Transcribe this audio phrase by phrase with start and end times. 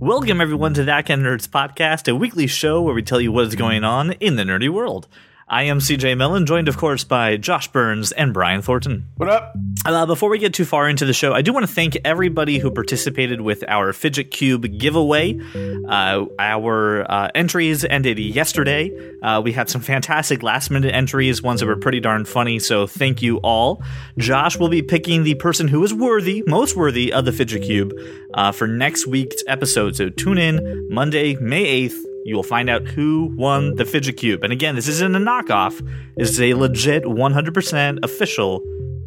[0.00, 3.32] Welcome, everyone, to That Kind of Nerds podcast, a weekly show where we tell you
[3.32, 5.08] what is going on in the nerdy world.
[5.50, 9.06] I am CJ Mellon, joined, of course, by Josh Burns and Brian Thornton.
[9.16, 9.54] What up?
[9.86, 12.58] Uh, before we get too far into the show, I do want to thank everybody
[12.58, 15.40] who participated with our Fidget Cube giveaway.
[15.88, 18.90] Uh, our uh, entries ended yesterday.
[19.22, 22.86] Uh, we had some fantastic last minute entries, ones that were pretty darn funny, so
[22.86, 23.82] thank you all.
[24.18, 27.94] Josh will be picking the person who is worthy, most worthy of the Fidget Cube
[28.34, 29.96] uh, for next week's episode.
[29.96, 34.44] So tune in Monday, May 8th you will find out who won the Fidget Cube.
[34.44, 35.80] And again, this isn't a knockoff.
[36.16, 38.62] This is a legit 100% official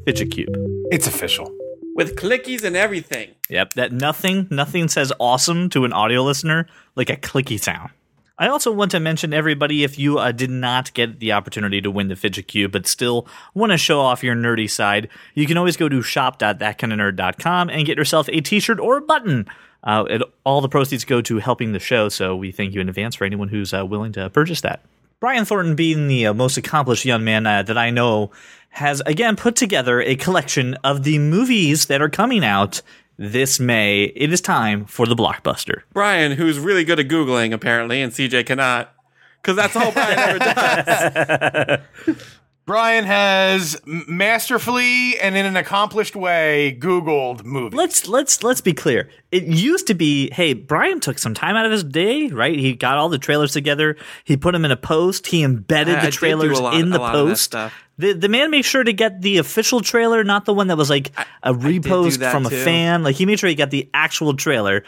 [0.06, 0.50] Fidget Cube.
[0.92, 1.56] It's official.
[1.96, 3.30] with clickies and everything.
[3.50, 7.92] Yep, that nothing nothing says awesome to an audio listener like a clicky sound.
[8.38, 11.92] I also want to mention everybody if you uh, did not get the opportunity to
[11.92, 15.58] win the Fidget Cube but still want to show off your nerdy side, you can
[15.58, 19.48] always go to shop.thatkindofnerd.com and get yourself a t-shirt or a button.
[19.84, 22.90] Uh, it, all the proceeds go to helping the show, so we thank you in
[22.90, 24.82] advance for anyone who's uh, willing to purchase that.
[25.20, 28.32] Brian Thornton, being the uh, most accomplished young man uh, that I know,
[28.70, 32.82] has again put together a collection of the movies that are coming out
[33.22, 34.06] this May.
[34.16, 35.84] It is time for the blockbuster.
[35.94, 38.94] Brian, who's really good at Googling apparently, and CJ cannot.
[39.42, 42.18] Because that's all Brian ever does.
[42.72, 47.76] Brian has masterfully and in an accomplished way Googled movies.
[47.76, 49.10] Let's let's let's be clear.
[49.30, 52.58] It used to be, hey, Brian took some time out of his day, right?
[52.58, 53.98] He got all the trailers together.
[54.24, 55.28] He put them in a post.
[55.28, 57.56] He embedded I- I the did trailers lot- in the a lot of that post.
[57.98, 60.90] The the man made sure to get the official trailer, not the one that was
[60.90, 61.12] like
[61.44, 63.04] a repost that from a fan.
[63.04, 64.86] Like he made sure he got the actual trailer.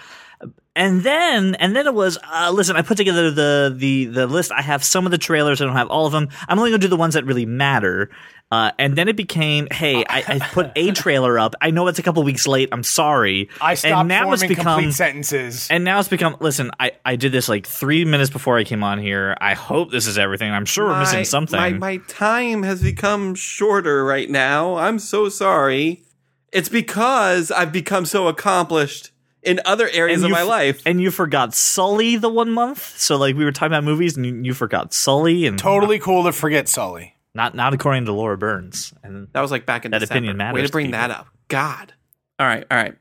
[0.75, 2.17] And then, and then it was.
[2.23, 4.51] Uh, listen, I put together the the the list.
[4.51, 5.61] I have some of the trailers.
[5.61, 6.29] I don't have all of them.
[6.47, 8.09] I'm only gonna do the ones that really matter.
[8.51, 11.55] Uh, and then it became, hey, I, I put a trailer up.
[11.59, 12.69] I know it's a couple weeks late.
[12.71, 13.49] I'm sorry.
[13.59, 15.67] I stopped and now it's forming become, complete sentences.
[15.71, 16.37] and now it's become.
[16.39, 19.35] Listen, I I did this like three minutes before I came on here.
[19.39, 20.51] I hope this is everything.
[20.51, 21.59] I'm sure we're missing something.
[21.59, 24.75] My, my time has become shorter right now.
[24.75, 26.03] I'm so sorry.
[26.51, 29.12] It's because I've become so accomplished
[29.45, 30.81] in other areas of my f- life.
[30.85, 32.97] And you forgot Sully the one month.
[32.97, 36.23] So like we were talking about movies, and you, you forgot Sully, and totally cool
[36.23, 37.15] to forget Sully.
[37.35, 38.93] not not according to Laura Burns.
[39.03, 40.17] And That was like back in That December.
[40.19, 40.99] opinion matters Way to to bring people.
[40.99, 41.27] that up.
[41.47, 41.93] God.
[42.39, 42.95] All right, all right.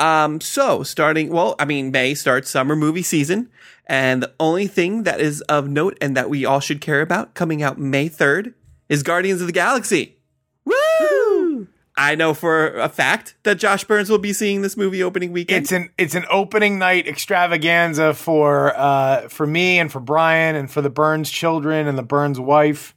[0.00, 3.50] Um, so starting, well, I mean, May starts summer movie season,
[3.86, 7.34] and the only thing that is of note and that we all should care about
[7.34, 8.54] coming out May third
[8.88, 10.17] is Guardians of the Galaxy.
[11.98, 12.04] Woo!
[12.04, 15.62] I know for a fact that Josh Burns will be seeing this movie opening weekend.
[15.64, 20.70] It's an it's an opening night extravaganza for uh for me and for Brian and
[20.70, 22.94] for the Burns children and the Burns wife.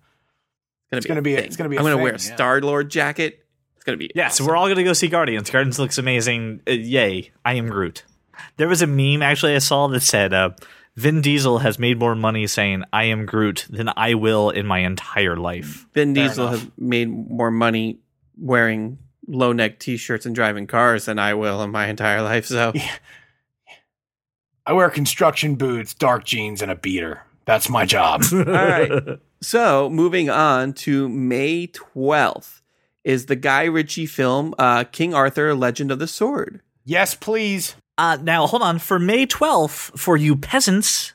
[0.91, 1.45] it's gonna be a- thing.
[1.45, 2.35] it's gonna be I'm gonna thing, wear a yeah.
[2.35, 3.45] Star Lord jacket.
[3.75, 5.49] It's gonna be yeah, so we're all gonna go see Guardians.
[5.49, 6.61] Guardians looks amazing.
[6.67, 7.31] Uh, yay!
[7.43, 8.03] I am Groot.
[8.57, 10.51] There was a meme actually I saw that said, uh,
[10.95, 14.79] "Vin Diesel has made more money saying I am Groot than I will in my
[14.79, 16.59] entire life." Vin Fair Diesel enough.
[16.59, 17.97] has made more money
[18.41, 18.97] wearing
[19.27, 22.45] low neck t shirts and driving cars than I will in my entire life.
[22.47, 22.73] So
[24.65, 27.23] I wear construction boots, dark jeans, and a beater.
[27.45, 28.23] That's my job.
[28.33, 28.91] all right.
[29.41, 32.61] So moving on to May twelfth
[33.03, 36.61] is the Guy Ritchie film uh, King Arthur: Legend of the Sword.
[36.85, 37.75] yes, please.
[37.97, 41.13] Uh, now hold on for May twelfth for you peasants.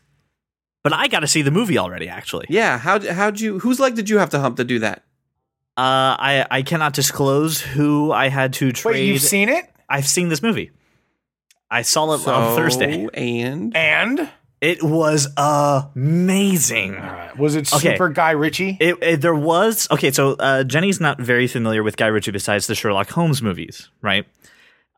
[0.83, 2.09] But I got to see the movie already.
[2.09, 5.03] Actually, Yeah, how how'd you whose leg did you have to hump to do that?
[5.77, 8.95] Uh, I I cannot disclose who I had to trade.
[8.95, 9.65] Wait, you've seen it?
[9.89, 10.71] I've seen this movie.
[11.71, 13.09] I saw it on Thursday.
[13.15, 14.29] and And
[14.61, 16.95] It was amazing.
[16.97, 17.37] all right.
[17.39, 17.93] was it Okay.
[17.93, 18.77] super Guy Ritchie?
[18.81, 20.11] It, it- there was okay.
[20.11, 24.27] So uh, Jenny's not very familiar with Guy Ritchie besides the Sherlock Holmes movies, right?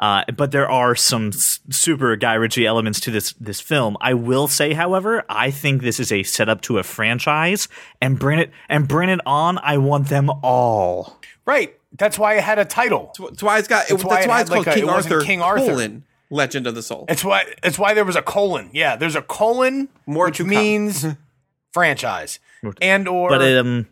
[0.00, 3.96] Uh, but there are some s- super Guy Ritchie elements to this this film.
[4.00, 7.66] I will say, however, I think this is a setup to a franchise,
[8.00, 9.58] and bring it and bring it on.
[9.58, 11.20] I want them all.
[11.46, 11.74] right.
[11.96, 13.12] That's why it had a title.
[13.18, 14.88] that's why it's got That's that's why why, it had it's called like a- King
[14.88, 15.20] it Arthur.
[15.22, 15.66] King Arthur.
[15.66, 17.10] colon, Legend of the Sword.
[17.10, 18.68] It's why it's why there was a colon.
[18.74, 21.06] Yeah, there's a colon, More which to means
[21.72, 22.38] franchise,
[22.80, 23.82] and or But um, yeah.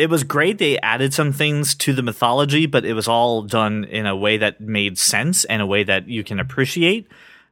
[0.00, 0.56] It was great.
[0.58, 4.38] They added some things to the mythology, but it was all done in a way
[4.38, 7.06] that made sense and a way that you can appreciate.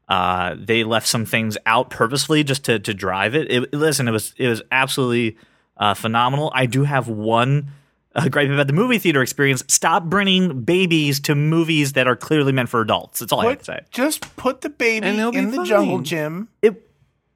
[0.09, 3.51] Uh, they left some things out purposefully just to to drive it.
[3.53, 5.37] it listen, it was it was absolutely
[5.77, 6.51] uh, phenomenal.
[6.55, 7.71] I do have one
[8.15, 9.63] uh, gripe about the movie theater experience.
[9.69, 13.19] Stop bringing babies to movies that are clearly meant for adults.
[13.19, 13.81] That's all I have to say.
[13.91, 15.67] just put the baby And he'll be in the fine.
[15.67, 16.49] jungle gym.
[16.63, 16.88] It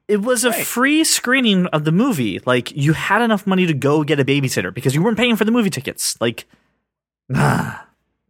[0.07, 0.65] it was a Right.
[0.65, 2.39] free screening of the movie.
[2.45, 5.45] Like you had enough money to go get a babysitter because you weren't paying for
[5.45, 6.19] the movie tickets.
[6.19, 6.45] Like,
[7.29, 7.75] nah.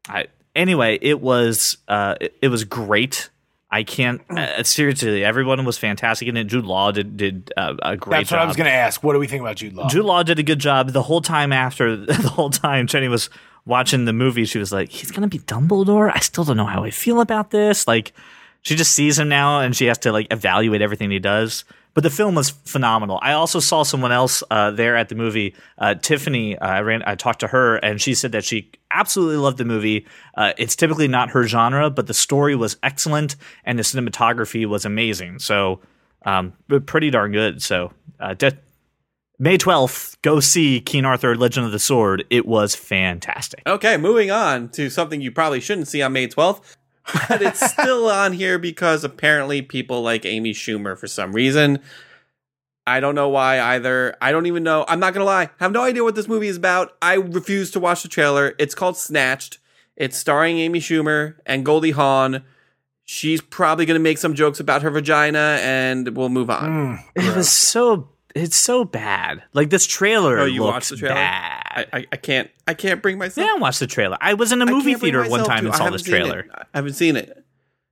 [0.08, 3.30] I anyway, it was uh, it, it was great.
[3.72, 5.26] I can't uh, seriously.
[5.26, 6.44] Everyone was fantastic in it.
[6.44, 8.20] Jude Law did did uh, a great job.
[8.20, 8.38] That's job.
[8.38, 9.02] what I was going to ask.
[9.04, 9.90] What do we think about Jude Law?
[9.90, 11.52] Jude Law did a good job the whole time.
[11.52, 13.32] After the whole time, Jenny was
[13.66, 14.46] watching the movie.
[14.46, 17.50] She was like, "He's gonna be Dumbledore." I still don't know how I feel about
[17.50, 17.88] this.
[17.88, 18.14] Like,
[18.64, 21.64] she just sees him now, and she has to like evaluate everything he does.
[21.94, 23.20] But the film was phenomenal.
[23.22, 26.58] I also saw someone else uh, there at the movie, uh, Tiffany.
[26.58, 27.04] Uh, I ran.
[27.06, 30.08] I talked to her, and she said that she absolutely loved the movie.
[30.36, 34.86] Uh, it's typically not her genre, but the story was excellent, and the cinematography was
[34.86, 35.38] amazing.
[35.38, 35.82] So,
[36.26, 36.54] um,
[36.88, 37.62] pretty darn good.
[37.62, 38.58] So, uh, de-
[39.38, 42.24] May 12th, go see King Arthur Legend of the Sword.
[42.30, 43.62] It was fantastic.
[43.68, 46.62] Okay, moving on to something you probably shouldn't see on May 12th,
[47.30, 51.80] but it's still on here because apparently people like Amy Schumer for some reason.
[52.86, 54.16] I don't know why either.
[54.22, 54.84] I don't even know.
[54.88, 55.44] I'm not going to lie.
[55.44, 56.96] I have no idea what this movie is about.
[57.02, 58.56] I refuse to watch the trailer.
[58.60, 59.60] It's called Snatched.
[59.96, 62.44] It's starring Amy Schumer and Goldie Hawn.
[63.06, 66.70] She's probably going to make some jokes about her vagina and we'll move on.
[66.70, 69.44] Mm, It was so it's so bad.
[69.54, 71.16] Like this trailer Oh, you looks watched the trailer?
[71.16, 71.53] bad.
[71.76, 73.48] I, I, I can't I can't bring myself.
[73.48, 74.18] didn't watch the trailer.
[74.22, 76.18] I was in a movie theater one time to- and saw this seen it.
[76.20, 76.48] trailer.
[76.54, 77.44] I haven't seen it.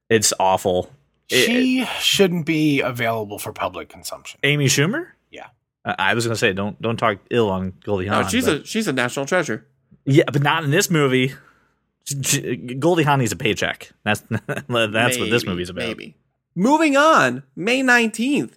[0.10, 0.92] It's awful.
[1.30, 4.40] It- she shouldn't be available for public consumption.
[4.44, 5.08] Amy Schumer?
[5.32, 5.48] Yeah.
[5.86, 8.26] Uh, I was gonna say don't don't talk ill on Goldie Hawn.
[8.26, 9.66] Oh, she's but- a she's a national treasure.
[10.06, 11.34] yeah, but not in this movie.
[12.06, 13.92] She- she- Goldie Hawn needs a paycheck.
[14.04, 14.68] That's that's
[15.18, 15.86] what this movie's about.
[15.88, 16.16] Maybe.
[16.56, 18.54] Moving on, May 19th.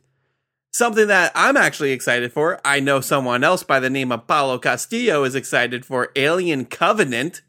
[0.75, 2.61] Something that I'm actually excited for.
[2.65, 6.11] I know someone else by the name of Paulo Castillo is excited for.
[6.17, 7.43] Alien Covenant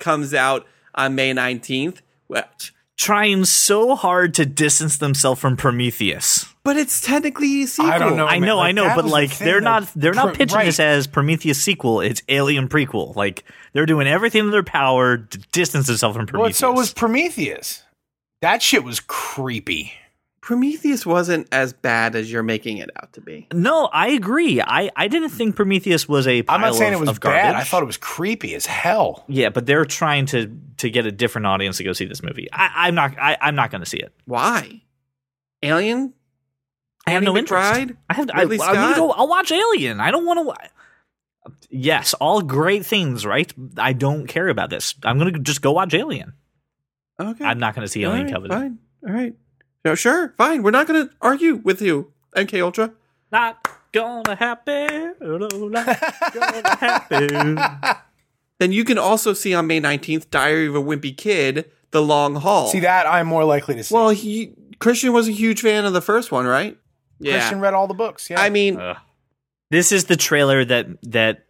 [0.00, 1.98] comes out on May 19th.
[2.26, 6.46] Which, Trying so hard to distance themselves from Prometheus.
[6.64, 7.92] but it's technically a sequel.
[7.92, 8.26] I don't know.
[8.26, 10.34] I man, know, like, I know, but was the like they're not they're not Pro-
[10.34, 10.64] pitching right.
[10.64, 12.00] this as Prometheus sequel.
[12.00, 13.14] It's Alien prequel.
[13.14, 16.58] Like they're doing everything in their power to distance themselves from Well, Prometheus.
[16.58, 17.84] so was Prometheus.
[18.40, 19.92] That shit was creepy.
[20.46, 23.48] Prometheus wasn't as bad as you're making it out to be.
[23.52, 24.60] no, I agree.
[24.62, 26.42] I, I didn't think Prometheus was a.
[26.42, 27.42] Pile I'm not saying of- it was of garbage.
[27.42, 27.54] bad.
[27.56, 29.24] I thought it was creepy as hell.
[29.26, 32.46] Yeah, but they're trying to to get a different audience to go see this movie.
[32.52, 33.18] I, I'm not.
[33.18, 34.12] I, I'm not going to see it.
[34.26, 34.82] Why?
[35.64, 36.14] Alien?
[37.08, 37.72] I have Andy no interest.
[37.72, 37.96] McBride?
[38.08, 38.30] I have.
[38.32, 38.96] I, Ridley I mean, Scott?
[38.96, 39.98] go, I'll watch Alien.
[39.98, 40.70] I don't want to.
[41.70, 43.52] Yes, all great things, right?
[43.78, 44.94] I don't care about this.
[45.02, 46.34] I'm going to just go watch Alien.
[47.18, 47.44] Okay.
[47.44, 48.60] I'm not going to see All Alien right, Covenant.
[48.60, 48.78] Fine.
[49.08, 49.34] All right.
[49.86, 50.34] No, sure.
[50.36, 50.62] Fine.
[50.62, 52.92] We're not going to argue with you, MK Ultra.
[53.30, 55.14] Not gonna happen.
[55.20, 57.58] Not gonna happen.
[58.58, 62.36] Then you can also see on May 19th Diary of a Wimpy Kid, The Long
[62.36, 62.68] Haul.
[62.68, 63.94] See that I'm more likely to see.
[63.94, 66.78] Well, he Christian was a huge fan of the first one, right?
[67.20, 67.34] Yeah.
[67.34, 68.30] Christian read all the books.
[68.30, 68.96] Yeah, I mean, Ugh.
[69.70, 71.44] This is the trailer that that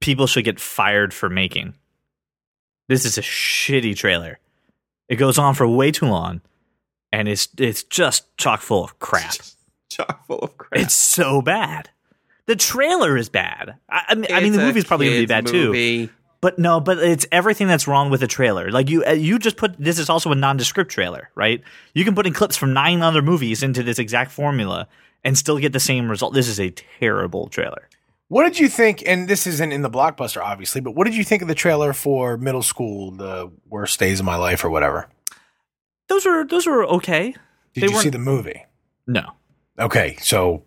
[0.00, 1.74] people should get fired for making.
[2.88, 4.40] This is a shitty trailer.
[5.08, 6.40] It goes on for way too long,
[7.16, 9.34] and it's it's just chock full of crap.
[9.88, 10.82] chock full of crap.
[10.82, 11.88] It's so bad.
[12.44, 13.76] The trailer is bad.
[13.88, 16.08] I, I mean, I mean the a movie's probably gonna be kid's bad too.
[16.42, 18.70] But no, but it's everything that's wrong with the trailer.
[18.70, 21.62] Like you, uh, you just put this is also a nondescript trailer, right?
[21.94, 24.86] You can put in clips from nine other movies into this exact formula
[25.24, 26.34] and still get the same result.
[26.34, 27.88] This is a terrible trailer.
[28.28, 29.02] what did you think?
[29.06, 31.94] And this isn't in the blockbuster, obviously, but what did you think of the trailer
[31.94, 35.08] for Middle School, the worst days of my life, or whatever?
[36.08, 37.34] Those were those were okay.
[37.74, 38.64] Did They you see the movie?
[39.06, 39.32] No,
[39.78, 40.62] Okay, so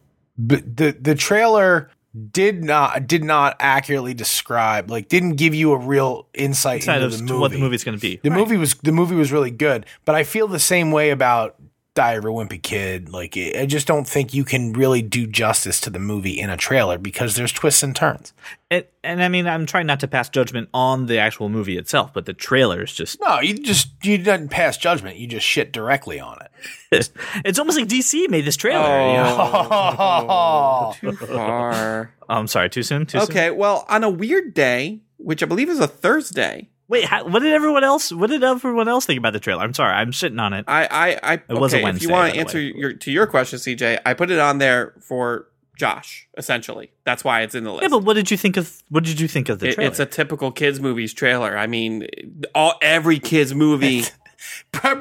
[0.46, 1.90] b- the the trailer
[2.32, 7.06] did not did not accurately describe, like, didn't give you a real insight inside into
[7.08, 7.40] of the movie.
[7.40, 8.20] what the movie's going to be.
[8.24, 11.56] The movie was the movie was really good, but I feel the same way about
[12.00, 13.10] Diary of a Wimpy Kid.
[13.10, 16.56] Like, I just don't think you can really do justice to the movie in a
[16.56, 18.32] trailer because there's twists and turns.
[18.72, 22.14] And, and I mean, I'm trying not to pass judgment on the actual movie itself,
[22.14, 23.20] but the trailer is just.
[23.20, 25.18] No, you just you didn't pass judgment.
[25.18, 26.52] You just shit directly on it.
[27.46, 28.82] It's almost like DC made this trailer.
[28.82, 29.38] you know?
[29.70, 30.96] Oh.
[31.02, 32.14] Too far.
[32.30, 33.06] Oh, I'm sorry, too soon.
[33.08, 33.30] Too soon?
[33.30, 37.42] okay, well, on a weird day, which I believe is a Thursday, Wait, how, what
[37.44, 38.12] did everyone else?
[38.12, 39.62] What did everyone else think about the trailer?
[39.62, 40.66] I'm sorry, I'm sitting on it.
[40.68, 43.28] I, I, I It was a okay, if you want to answer your to your
[43.28, 45.46] question, CJ, I put it on there for
[45.78, 46.28] Josh.
[46.36, 47.84] Essentially, that's why it's in the list.
[47.84, 48.82] Yeah, but what did you think of?
[48.90, 49.90] What did you think of the It- trailer?
[49.92, 51.56] it's a typical kids movies trailer.
[51.56, 52.08] I mean,
[52.56, 54.04] all every kids movie,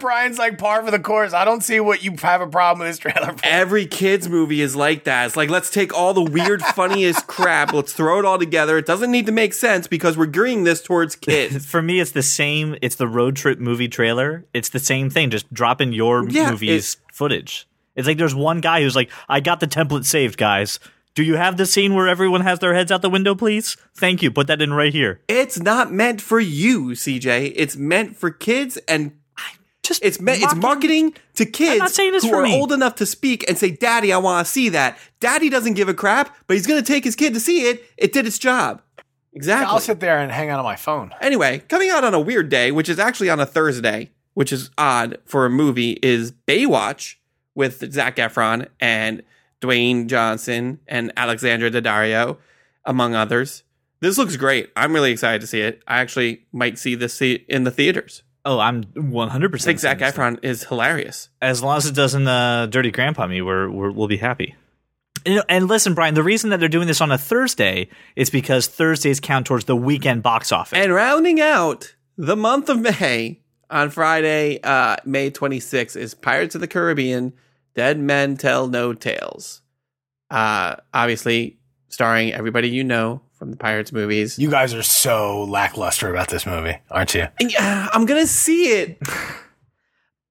[0.00, 1.32] Brian's like par for the course.
[1.32, 3.32] I don't see what you have a problem with this trailer.
[3.32, 3.40] For.
[3.44, 5.26] every kids movie is like that.
[5.26, 8.78] It's like let's take all the weird, funniest crap, let's throw it all together.
[8.78, 11.66] It doesn't need to make sense because we're gearing this towards kids.
[11.66, 12.76] For me, it's the same.
[12.82, 14.44] It's the road trip movie trailer.
[14.54, 15.30] It's the same thing.
[15.30, 17.66] Just dropping your Yeah, movie's footage.
[17.96, 20.78] It's like there's one guy who's like, "I got the template saved, guys.
[21.14, 23.76] Do you have the scene where everyone has their heads out the window, please?
[23.96, 24.30] Thank you.
[24.30, 27.52] Put that in right here." It's not meant for you, CJ.
[27.56, 29.17] It's meant for kids and
[29.88, 32.54] Just It's me- it's marketing- marketing to kids not saying it's who for are me.
[32.60, 35.88] old enough to speak and say, "Daddy, I want to see that." Daddy doesn't give
[35.88, 37.82] a crap, but he's going to take his kid to see it.
[37.96, 38.82] It did its job.
[39.32, 39.66] Exactly.
[39.72, 41.12] I'll sit there and hang out on my phone.
[41.22, 44.68] Anyway, coming out on a weird day, which is actually on a Thursday, which is
[44.76, 47.14] odd for a movie, is Baywatch
[47.54, 49.22] with Zac Efron and
[49.62, 52.36] Dwayne Johnson and Alexandra Daddario,
[52.84, 53.62] among others.
[54.00, 54.70] This looks great.
[54.76, 55.82] I'm really excited to see it.
[55.88, 58.22] I actually might see this in the theaters.
[58.48, 59.50] Oh, I'm 100.
[59.50, 61.28] I percent think Zac Efron is hilarious.
[61.42, 64.54] As long as it doesn't uh, dirty grandpa me, we're, we're we'll be happy.
[65.26, 68.66] Know, and listen, Brian, the reason that they're doing this on a Thursday is because
[68.66, 70.78] Thursdays count towards the weekend box office.
[70.78, 76.62] And rounding out the month of May on Friday, uh, May 26th, is Pirates of
[76.62, 77.34] the Caribbean
[77.74, 79.60] Dead Men Tell No Tales.
[80.30, 84.38] Uh, obviously, starring everybody you know from the Pirates movies.
[84.38, 87.26] You guys are so lackluster about this movie, aren't you?
[87.40, 88.98] And, uh, I'm going to see it.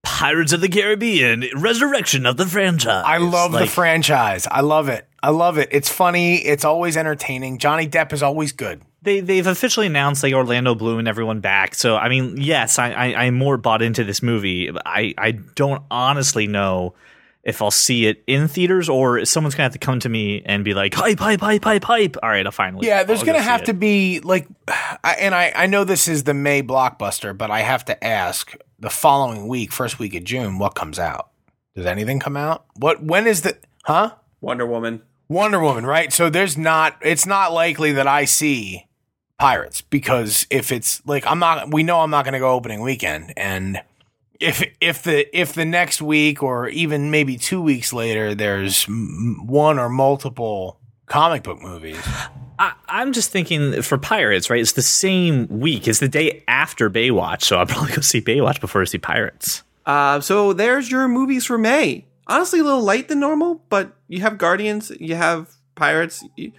[0.04, 3.04] Pirates of the Caribbean, resurrection of the franchise.
[3.06, 4.48] I love the franchise.
[4.50, 5.06] I love it.
[5.22, 5.70] I love it.
[5.72, 6.38] It's funny.
[6.38, 7.58] It's always entertaining.
[7.58, 8.82] Johnny Depp is always good.
[9.02, 11.76] they they've officially announced like Orlando Bloom and everyone back.
[11.76, 14.72] So I mean, yes, I, I I'm more bought into this movie.
[14.86, 16.94] I I don't honestly know
[17.48, 20.66] if I'll see it in theaters or someone's gonna have to come to me and
[20.66, 22.18] be like hype hype hype hype hype.
[22.22, 22.86] All right, I'll finally.
[22.86, 24.48] Yeah, there's I'll gonna see have to be like,
[25.04, 28.90] and I, I know this is the May blockbuster, but I have to ask the
[28.90, 31.30] following week, first week of June, what comes out?
[31.74, 32.66] Does anything come out?
[32.76, 33.02] What?
[33.02, 33.58] When is the?
[33.86, 34.16] Huh?
[34.42, 35.02] Wonder Woman.
[35.30, 36.12] Wonder Woman, right?
[36.12, 36.98] So there's not.
[37.02, 38.88] It's not likely that I see
[39.40, 42.82] Pirates because if it's like I'm not, we know I'm not going to go opening
[42.82, 43.82] weekend, and
[44.40, 49.80] if if the if the next week or even maybe two weeks later there's one
[49.80, 52.00] or multiple comic book movies.
[52.60, 54.60] I, I'm just thinking for Pirates, right?
[54.60, 55.88] It's the same week.
[55.88, 59.64] It's the day after Baywatch, so I'll probably go see Baywatch before I see Pirates.
[59.86, 62.06] Uh, so there's your movies for May.
[62.28, 66.52] Honestly, a little light than normal, but you have Guardians, you have Pirates, you,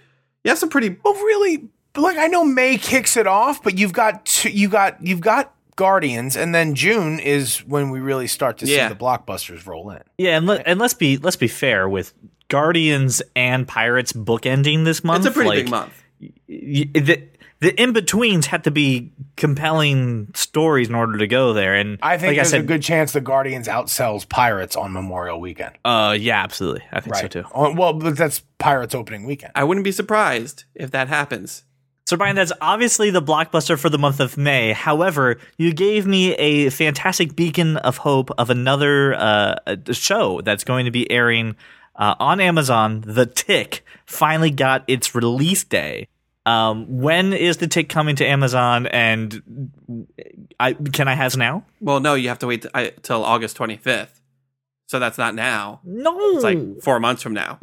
[0.43, 0.97] you have some pretty.
[1.03, 5.05] Well, really, like I know May kicks it off, but you've got two, you got
[5.05, 8.89] you've got Guardians, and then June is when we really start to Yeah.
[8.89, 10.01] see the blockbusters roll in.
[10.17, 12.13] Yeah, and, let, and let's be let's be fair with
[12.49, 15.25] Guardians and Pirates bookending this month.
[15.25, 15.93] It's a pretty like, big month.
[16.19, 17.23] y- the
[17.61, 21.75] the in betweens have to be compelling stories in order to go there.
[21.75, 24.91] And I think like I there's said, a good chance the Guardians outsells Pirates on
[24.93, 25.75] Memorial Weekend.
[25.85, 27.43] uh, yeah, absolutely, I think so too.
[27.53, 29.51] Oh, Well, but that's Pirates opening weekend.
[29.55, 31.63] I wouldn't be surprised if that happens.
[32.09, 34.73] So Brian, that's obviously the blockbuster for the month of May.
[34.73, 40.85] However, you gave me a fantastic beacon of hope of another uh, show that's going
[40.85, 41.55] to be airing
[41.95, 43.01] uh, on Amazon.
[43.05, 46.07] The Tick finally got its release day.
[46.47, 48.87] Um, when is the Tick coming to Amazon?
[48.87, 49.69] And
[50.59, 51.63] I can I has now?
[51.79, 54.19] Well, no, you have to wait t- I, till August 25th.
[54.87, 55.81] So that's not now.
[55.83, 57.59] No, It's like four months from now.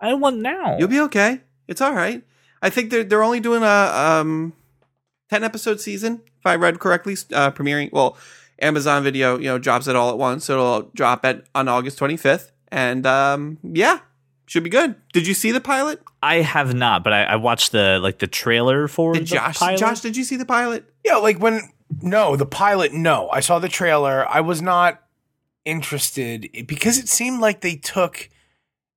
[0.00, 0.78] I want now.
[0.78, 1.40] You'll be okay.
[1.66, 2.22] It's all right.
[2.62, 4.52] I think they're they're only doing a um,
[5.30, 7.14] ten episode season, if I read correctly.
[7.32, 8.16] Uh, premiering well,
[8.60, 11.98] Amazon Video you know drops it all at once, so it'll drop at on August
[11.98, 14.00] twenty fifth, and um, yeah,
[14.46, 14.96] should be good.
[15.12, 16.02] Did you see the pilot?
[16.22, 19.58] I have not, but I, I watched the like the trailer for Did the Josh?
[19.58, 19.78] pilot.
[19.78, 20.84] Josh, did you see the pilot?
[21.04, 21.60] Yeah, like when
[22.02, 22.92] no, the pilot.
[22.92, 24.26] No, I saw the trailer.
[24.28, 25.02] I was not
[25.64, 28.30] interested because it seemed like they took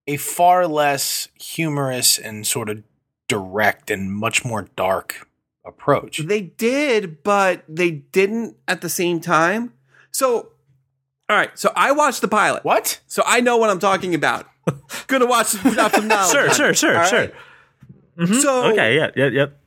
[0.08, 2.84] a far less humorous and sort of
[3.32, 5.28] direct and much more dark
[5.66, 6.18] approach.
[6.18, 9.72] They did, but they didn't at the same time.
[10.12, 10.50] So,
[11.30, 11.58] all right.
[11.58, 12.66] So I watched the pilot.
[12.66, 13.00] What?
[13.08, 14.48] So I know what I'm talking about.
[15.08, 16.28] Gonna watch some now.
[16.28, 17.32] Sure, sure, sure, All sure.
[18.18, 18.28] right?
[18.42, 19.58] So Okay, yeah, yeah, yep.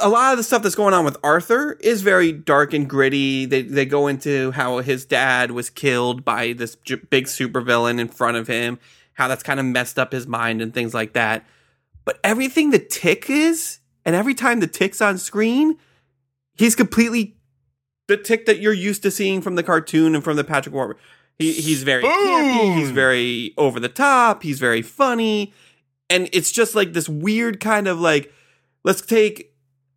[0.00, 3.44] a lot of the stuff that's going on with Arthur is very dark and gritty.
[3.44, 8.06] They they go into how his dad was killed by this j- big supervillain in
[8.08, 8.78] front of him,
[9.14, 11.44] how that's kind of messed up his mind and things like that.
[12.04, 15.76] But everything the tick is, and every time the tick's on screen,
[16.54, 17.36] he's completely
[18.08, 21.02] the tick that you're used to seeing from the cartoon and from the Patrick Warburton.
[21.38, 22.76] He, he's very campy.
[22.76, 24.42] He's very over the top.
[24.42, 25.52] He's very funny,
[26.10, 28.32] and it's just like this weird kind of like
[28.84, 29.52] let's take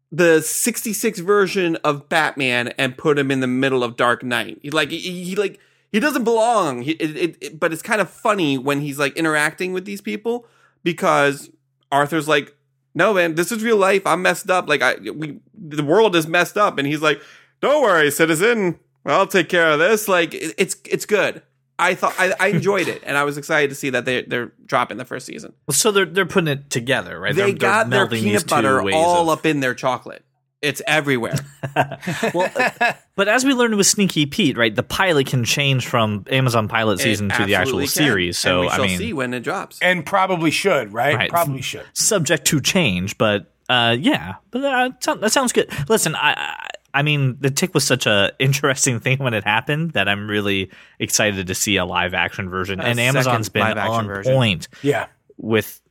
[0.10, 4.60] the 66 version of Batman and put him in the middle of Dark Knight.
[4.62, 5.60] He like he, he like
[5.92, 6.82] he doesn't belong.
[6.84, 10.02] He, it, it, it- but it's kind of funny when he's like interacting with these
[10.02, 10.48] people
[10.84, 11.52] because
[11.92, 12.56] Arthur's like,
[12.96, 14.06] "No, man, this is real life.
[14.06, 14.68] I'm messed up.
[14.68, 17.22] Like I we the world is messed up." And he's like,
[17.62, 18.80] "Don't worry, citizen.
[19.06, 21.42] I'll take care of this." Like it, it's it's good.
[21.80, 24.52] I thought I, I enjoyed it, and I was excited to see that they they're
[24.66, 25.54] dropping the first season.
[25.70, 27.36] So they're they're putting it together, right?
[27.36, 30.24] They They're- they're got their peanut butter all of- up in their chocolate.
[30.62, 31.36] It's everywhere.
[32.34, 32.52] well,
[33.16, 37.00] but as we learned with Sneaky Pete, right, the pilot can change from Amazon pilot
[37.00, 37.88] season It to the actual can.
[37.88, 38.38] series.
[38.40, 39.78] So and we I mean, see when it drops.
[39.82, 41.16] and probably should, right?
[41.16, 41.30] Right.
[41.30, 41.86] Probably should.
[41.94, 45.70] subject to change, but uh, yeah, but uh, that sounds good.
[45.90, 49.92] Listen, I, I, I mean, the tick was such a interesting thing when it happened
[49.92, 54.08] that I'm really excited to see a live action version, and Amazon's been live-action on
[54.08, 54.34] version.
[54.34, 55.06] point Yeah.
[55.38, 55.82] with.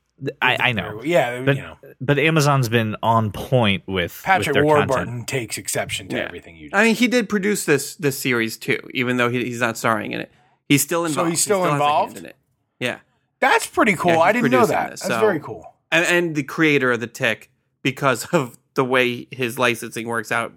[0.40, 1.76] I, I know, Yeah, but you know.
[2.00, 5.28] but Amazon's been on point with Patrick with their Warburton content.
[5.28, 6.22] takes exception to Yeah.
[6.24, 6.76] everything you do.
[6.76, 10.12] I mean, he did produce this this series too, even though he, he's not starring
[10.12, 10.32] in it.
[10.68, 11.30] He's still involved.
[11.30, 12.16] he's still he has a hand involved?
[12.18, 12.36] in it.
[12.80, 12.98] Yeah,
[13.40, 14.12] That's pretty cool.
[14.12, 14.92] Yeah, I didn't know that.
[14.92, 15.74] this, That's very cool.
[15.92, 17.50] and, and the creator of the Tick,
[17.82, 20.52] because of the way his licensing works out,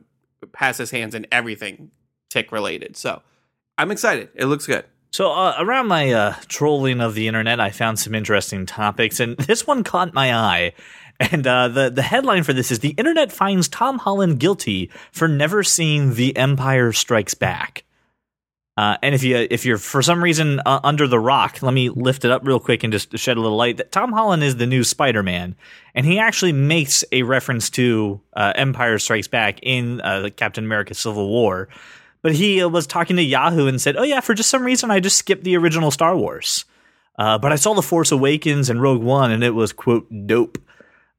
[0.55, 1.91] has his hands in everything
[2.29, 2.95] Tick related.
[2.95, 3.21] So
[3.77, 4.29] I'm excited.
[4.35, 4.85] It looks good.
[5.11, 9.37] So uh, around my uh, trolling of the internet, I found some interesting topics, and
[9.47, 10.73] this one caught my eye.
[11.19, 15.27] And uh, the the headline for this is: "The internet finds Tom Holland guilty for
[15.27, 17.83] never seeing The Empire Strikes Back."
[18.77, 21.89] Uh, and if you if you're for some reason uh, under the rock, let me
[21.89, 23.75] lift it up real quick and just shed a little light.
[23.75, 25.57] That Tom Holland is the new Spider Man,
[25.93, 29.99] and he actually makes a reference to uh, Empire Strikes Back in
[30.37, 31.67] Captain America: Civil War.
[32.21, 34.91] But he uh, was talking to Yahoo and said, "Oh yeah, for just some reason
[34.91, 36.65] I just skipped the original Star Wars,
[37.17, 40.57] uh, but I saw the Force Awakens and Rogue One, and it was quote dope."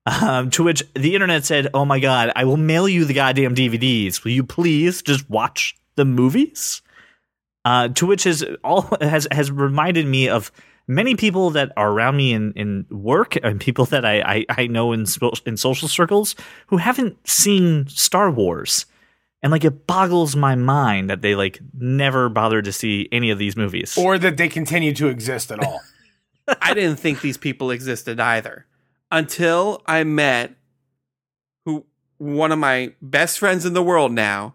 [0.06, 3.54] Um, to which the internet said, "Oh my god, I will mail you the goddamn
[3.54, 4.24] DVDs.
[4.24, 6.82] Will you please just watch the movies?"
[7.64, 10.50] Uh, to which is all has has reminded me of
[10.90, 14.66] many people that are around me in, in work and people that I, I, I
[14.66, 15.04] know in
[15.46, 16.34] in social circles
[16.66, 18.86] who haven't seen Star Wars.
[19.42, 23.38] And like it boggles my mind that they like never bothered to see any of
[23.38, 23.96] these movies.
[23.96, 25.80] Or that they continue to exist at all.
[26.60, 28.66] I didn't think these people existed either
[29.10, 30.56] until I met
[31.64, 31.86] who
[32.18, 34.54] one of my best friends in the world now,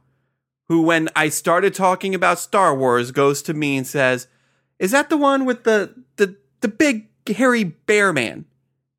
[0.68, 4.27] who when I started talking about Star Wars goes to me and says,
[4.80, 8.46] "Is that the one with the the the big hairy bear man?"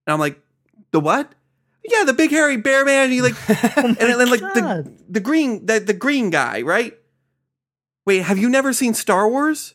[0.06, 0.40] And I'm like,
[0.90, 1.32] "The what?"
[1.88, 3.10] Yeah, the big hairy bear man.
[3.10, 6.96] He like, oh and then like the the green the the green guy, right?
[8.04, 9.74] Wait, have you never seen Star Wars?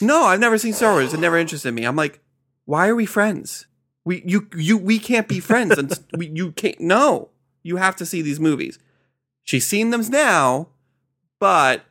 [0.00, 1.14] No, I've never seen Star Wars.
[1.14, 1.84] It never interested me.
[1.84, 2.20] I'm like,
[2.64, 3.66] why are we friends?
[4.04, 7.30] We you you we can't be friends and we, you can't no.
[7.62, 8.78] You have to see these movies.
[9.42, 10.68] She's seen them now,
[11.40, 11.84] but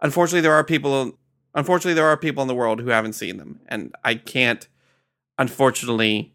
[0.00, 1.16] unfortunately there are people
[1.54, 4.68] unfortunately there are people in the world who haven't seen them and I can't
[5.38, 6.33] unfortunately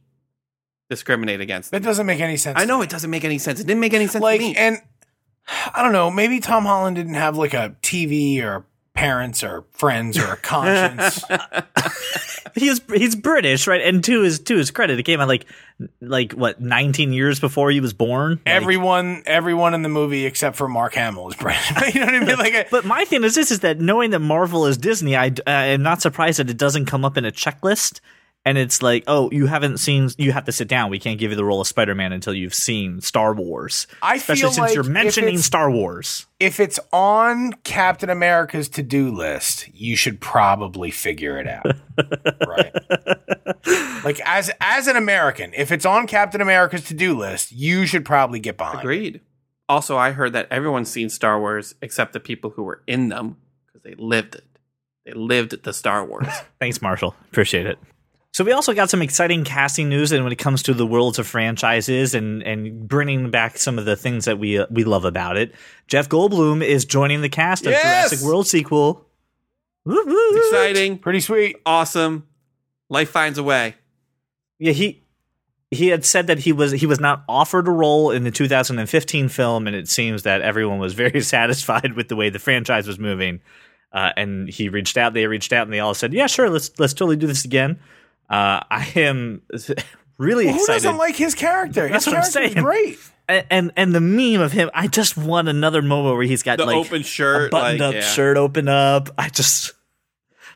[0.89, 1.81] discriminate against them.
[1.81, 2.59] That doesn't make any sense.
[2.59, 3.59] I know it doesn't make any sense.
[3.59, 4.55] It didn't make any sense like to me.
[4.55, 4.77] and
[5.73, 10.17] I don't know, maybe Tom Holland didn't have like a TV or parents or friends
[10.17, 11.23] or a conscience.
[12.55, 13.81] he's he's British, right?
[13.81, 15.45] And to his to his credit, it came out like
[16.01, 18.31] like what 19 years before he was born.
[18.31, 21.69] Like- everyone everyone in the movie except for Mark Hamill is British.
[21.93, 22.37] you know what I mean?
[22.37, 25.27] Like a, But my thing is this: is that knowing that Marvel is Disney, I
[25.27, 28.01] uh, am not surprised that it doesn't come up in a checklist.
[28.45, 30.09] And it's like, oh, you haven't seen.
[30.17, 30.89] You have to sit down.
[30.89, 33.85] We can't give you the role of Spider Man until you've seen Star Wars.
[34.01, 36.25] I especially feel since like you're mentioning Star Wars.
[36.39, 41.65] if it's on Captain America's to-do list, you should probably figure it out.
[42.47, 42.73] right.
[44.05, 48.39] Like as as an American, if it's on Captain America's to-do list, you should probably
[48.39, 48.77] get behind.
[48.79, 48.81] it.
[48.81, 49.21] Agreed.
[49.67, 53.37] Also, I heard that everyone's seen Star Wars except the people who were in them
[53.67, 54.45] because they lived it.
[55.05, 56.27] They lived the Star Wars.
[56.59, 57.15] Thanks, Marshall.
[57.29, 57.77] Appreciate it.
[58.31, 61.17] So we also got some exciting casting news, and when it comes to the worlds
[61.19, 65.03] of franchises and and bringing back some of the things that we uh, we love
[65.05, 65.53] about it,
[65.87, 68.09] Jeff Goldblum is joining the cast of Yes!
[68.11, 69.05] Jurassic World sequel.
[69.85, 70.37] Woo woo.
[70.37, 71.57] Exciting, Pretty sweet.
[71.65, 72.27] awesome.
[72.89, 73.75] Life finds a way.
[74.59, 75.03] Yeah, he
[75.71, 79.29] he had said that he was he was not offered a role in the 2015
[79.29, 82.99] film, and it seems that everyone was very satisfied with the way the franchise was
[82.99, 83.41] moving.
[83.91, 85.15] Uh, and he reached out.
[85.15, 87.79] They reached out, and they all said, "Yeah, sure, let's let's totally do this again."
[88.29, 89.41] Uh, I am
[90.17, 90.83] really Well, who excited.
[90.83, 91.87] doesn't like his character?
[91.87, 92.63] His That's what I'm character is saying.
[92.63, 92.99] great.
[93.27, 96.57] and, and and the meme of him, I just want another moment where he's got
[96.57, 98.01] The like open shirt, a buttoned like, up yeah.
[98.01, 99.09] shirt open up.
[99.17, 99.73] I just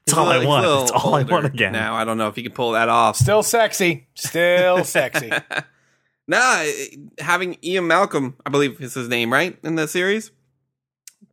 [0.05, 0.65] He's it's a all I little- he's a want.
[0.65, 1.71] little It's all I want again.
[1.73, 3.15] Now I don't know if he can pull that off.
[3.15, 4.07] Still sexy.
[4.15, 5.31] Still sexy.
[6.27, 6.63] Nah,
[7.19, 10.31] having Ian Malcolm, I believe is his name, right, in the series,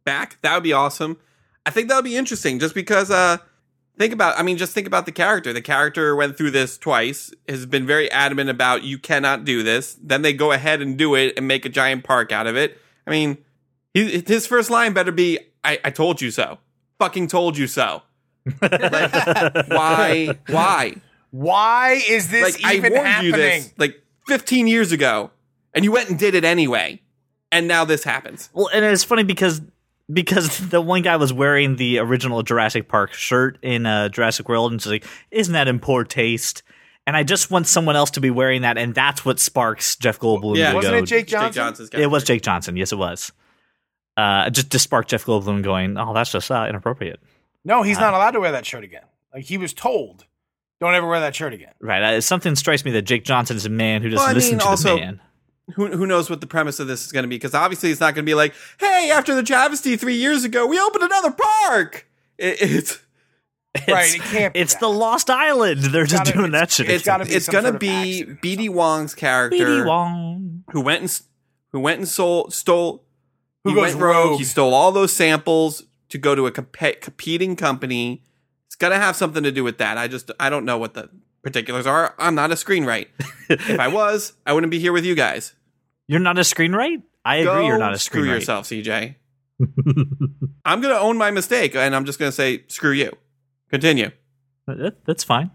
[0.05, 1.17] back, that would be awesome.
[1.65, 3.37] I think that would be interesting just because, uh,
[4.01, 5.53] think about, I mean, just think about the character.
[5.53, 9.99] The character went through this twice, has been very adamant about you cannot do this.
[10.03, 12.79] Then they go ahead and do it and make a giant park out of it.
[13.07, 13.37] I mean,
[13.93, 16.59] he, his first line better be, I, I told you so.
[16.99, 18.03] Fucking told you so.
[18.63, 20.39] like, why?
[20.49, 20.97] Why?
[21.31, 23.31] Why is this like I even warned happening?
[23.33, 25.31] you this like 15 years ago,
[25.75, 27.03] and you went and did it anyway.
[27.53, 28.49] and now this happens.
[28.55, 29.61] Well, and it's funny because
[30.13, 34.73] because the one guy was wearing the original Jurassic Park shirt in uh, Jurassic World,
[34.73, 36.63] and she's like, "Isn't that in poor taste?"
[37.07, 40.19] And I just want someone else to be wearing that, and that's what sparks Jeff
[40.21, 40.57] Goldblum.
[40.57, 40.71] Yeah.
[40.71, 41.53] to Wasn't go, it Jake Jake Johnson?
[41.53, 42.77] Johnson's It was Jake Johnson.
[42.77, 43.33] Yes, it was.
[44.17, 47.21] Uh, just to spark Jeff Goldblum going, "Oh, that's just uh, inappropriate."
[47.65, 49.05] No, he's not allowed to wear that shirt again.
[49.35, 50.27] Like he was told,
[50.81, 51.73] don't ever wear that shirt again.
[51.81, 52.03] Right.
[52.03, 54.53] Uh, something strikes me that Jake Johnson is a man who doesn't Well, I listen
[54.53, 55.21] mean, to also- the man.
[55.77, 57.37] Who, who knows what the premise of this is going to be?
[57.37, 60.67] Because obviously it's not going to be like, hey, after the travesty three years ago,
[60.67, 62.07] we opened another park.
[62.39, 62.99] It, it's
[63.87, 64.81] Right, it can't be It's that.
[64.81, 65.81] the Lost Island.
[65.83, 66.87] They're just gotta- doing that shit.
[66.87, 67.89] it's it's, gotta be it's going to be
[68.21, 68.69] accident B.D.
[68.69, 70.65] Wong's character Speedy Wong.
[70.73, 71.21] who went and
[71.73, 73.05] who went and sold stole
[73.63, 74.31] Who he goes went rogue.
[74.31, 74.39] rogue.
[74.39, 78.25] He stole all those samples to go to a compe- competing company.
[78.67, 79.97] It's going to have something to do with that.
[79.99, 81.09] I just I don't know what the
[81.45, 82.15] particulars are.
[82.19, 83.07] I'm not a screenwriter.
[83.49, 85.55] if I was, I wouldn't be here with you guys.
[86.11, 87.05] You're not a screenwrite?
[87.25, 87.45] I agree.
[87.53, 88.01] Go you're not a screenwriter.
[88.01, 89.15] screw yourself, CJ.
[90.65, 93.13] I'm going to own my mistake, and I'm just going to say screw you.
[93.71, 94.11] Continue.
[94.67, 95.53] That- That's fine.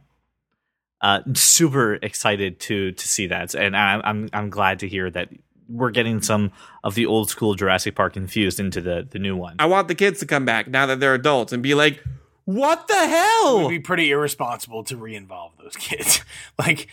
[1.02, 5.28] Uh, super excited to to see that, and I'm I'm I'm glad to hear that
[5.68, 6.54] we're getting some
[6.86, 9.58] of the old school Jurassic Park infused into the the new one.
[9.60, 12.02] I want the kids to come back now that they're adults and be like,
[12.46, 16.24] "What the hell?" It would be pretty irresponsible to re-involve those kids.
[16.58, 16.88] like,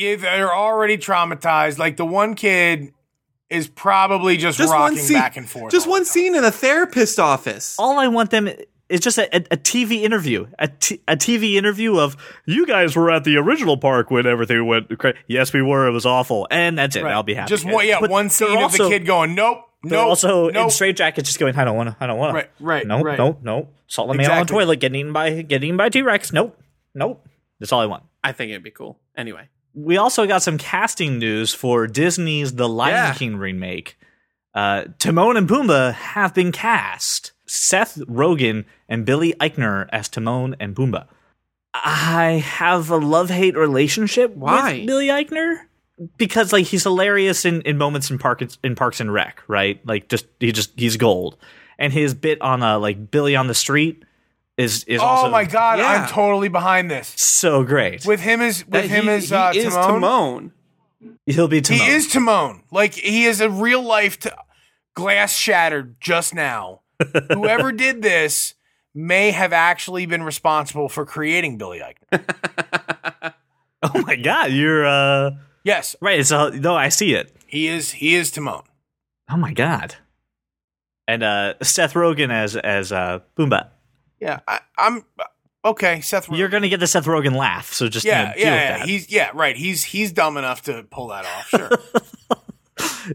[0.00, 2.92] if they're already traumatized, like the one kid
[3.48, 5.72] is probably just, just one rocking scene, back and forth.
[5.72, 7.76] Just one scene in a therapist office.
[7.78, 8.48] All I want them
[8.88, 12.94] is just a, a, a TV interview, a, t- a TV interview of you guys
[12.96, 14.96] were at the original park when everything went.
[14.98, 15.18] crazy.
[15.26, 15.86] Yes, we were.
[15.88, 17.02] It was awful, and that's it.
[17.02, 17.12] Right.
[17.12, 17.48] I'll be happy.
[17.50, 20.06] Just one, yeah, But one they're scene of also- the kid going, "Nope, They're nope,
[20.08, 22.34] also nope." in straight jackets, just going, I don't want to, I don't want to.
[22.34, 23.18] Right, right, Nope, right.
[23.18, 23.72] nope, nope.
[23.88, 24.54] Salt the man on the Exactly.
[24.58, 26.32] toilet, getting eaten by, getting eaten by T Rex.
[26.32, 26.56] Nope,
[26.94, 27.26] nope.
[27.58, 28.04] That's all I want.
[28.22, 28.98] I think it'd be cool.
[29.16, 33.14] Anyway, We also got some casting news for Disney's The Lion Yeah.
[33.14, 33.96] King remake.
[34.54, 37.32] Uh, Timon and Pumbaa have been cast.
[37.46, 41.06] Seth Rogen and Billy Eichner as Timon and Pumbaa.
[41.72, 44.78] I have a love hate relationship Why?
[44.78, 45.58] with Billy Eichner
[46.16, 49.84] because like he's hilarious in, in moments in Park in Parks and Rec, right?
[49.86, 51.36] Like just he just he's gold,
[51.78, 54.04] and his bit on uh like Billy on the street
[54.60, 55.86] is is oh also my god, Yeah.
[55.86, 57.08] I'm totally behind this.
[57.16, 58.04] so great.
[58.06, 60.00] With him as with That him he, as he uh, is Timon.
[60.00, 60.52] Timon.
[61.26, 61.82] He'll be Timon.
[61.86, 62.62] He is Timon.
[62.70, 64.30] Like he is a real life t-
[64.94, 66.80] glass shattered just now.
[67.32, 68.54] Whoever did this
[68.94, 73.34] may have actually been responsible for creating Billy Eichner.
[73.82, 75.30] Oh my god, you're uh
[75.64, 76.20] Yes, right.
[76.20, 77.34] It's uh, no, I see it.
[77.46, 77.92] he is.
[77.92, 78.62] He is Timon.
[79.30, 79.94] Oh my god.
[81.08, 83.68] And uh Seth Rogen as as uh Boomba.
[84.20, 85.04] Yeah, I, I'm
[85.64, 86.00] okay.
[86.02, 86.26] Seth.
[86.28, 86.38] Rogen.
[86.38, 88.62] You're gonna get the Seth Rogen laugh, so just you yeah, know, deal yeah, with
[88.62, 88.78] yeah.
[88.78, 88.88] that.
[88.88, 89.56] He's yeah, right.
[89.56, 91.48] He's he's dumb enough to pull that off.
[91.48, 91.70] Sure.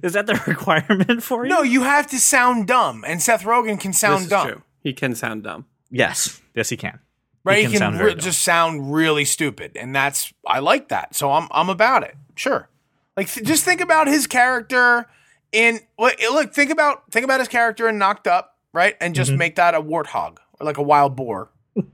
[0.03, 1.49] Is that the requirement for you?
[1.49, 4.47] no, you have to sound dumb, and Seth Rogen can This sound is dumb.
[4.47, 4.61] true.
[4.81, 5.65] He can sound dumb.
[5.89, 6.99] Yes, yes, he can.
[7.43, 7.57] Right?
[7.59, 11.15] He He can can, sound re- just sound really stupid, and that's I like that.
[11.15, 12.15] So I'm I'm about it.
[12.35, 12.69] Sure.
[13.17, 15.07] Like th- just think about his character
[15.51, 18.95] in look, look think about think about his character in Knocked Up, right?
[18.99, 19.23] And Mm-hmm.
[19.23, 21.49] just make that a warthog or like a wild boar,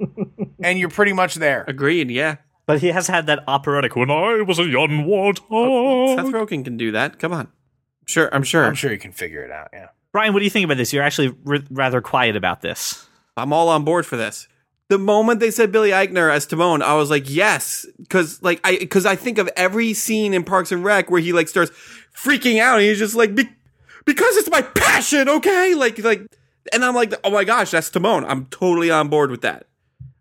[0.63, 1.65] and you're pretty much there.
[1.67, 2.11] Agreed.
[2.11, 2.37] Yeah.
[2.67, 6.15] But he has had that operatic when I was a young warthog.
[6.15, 7.19] Seth Rogen can do that.
[7.19, 7.47] Come on.
[8.05, 8.29] Sure.
[8.33, 8.65] I'm sure.
[8.65, 9.69] I'm sure you can figure it out.
[9.73, 9.87] Yeah.
[10.11, 10.93] Brian, what do you think about this?
[10.93, 13.07] You're actually r- rather quiet about this.
[13.37, 14.47] I'm all on board for this.
[14.89, 18.77] The moment they said Billy Eichner as Timon, I was like, yes, because like I
[18.77, 21.71] because I think of every scene in Parks and Rec where he like starts
[22.13, 23.49] freaking out and he's just like, Be-
[24.05, 25.75] because it's my passion, okay?
[25.75, 26.25] Like like,
[26.73, 28.25] and I'm like, oh my gosh, that's Timon.
[28.25, 29.67] I'm totally on board with that.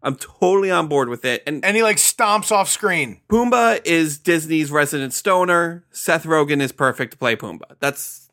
[0.03, 1.43] I'm totally on board with it.
[1.47, 3.21] And And he like stomps off screen.
[3.29, 5.85] Pumbaa is Disney's resident stoner.
[5.91, 7.75] Seth Rogen is perfect to play Pumbaa.
[7.81, 8.29] That's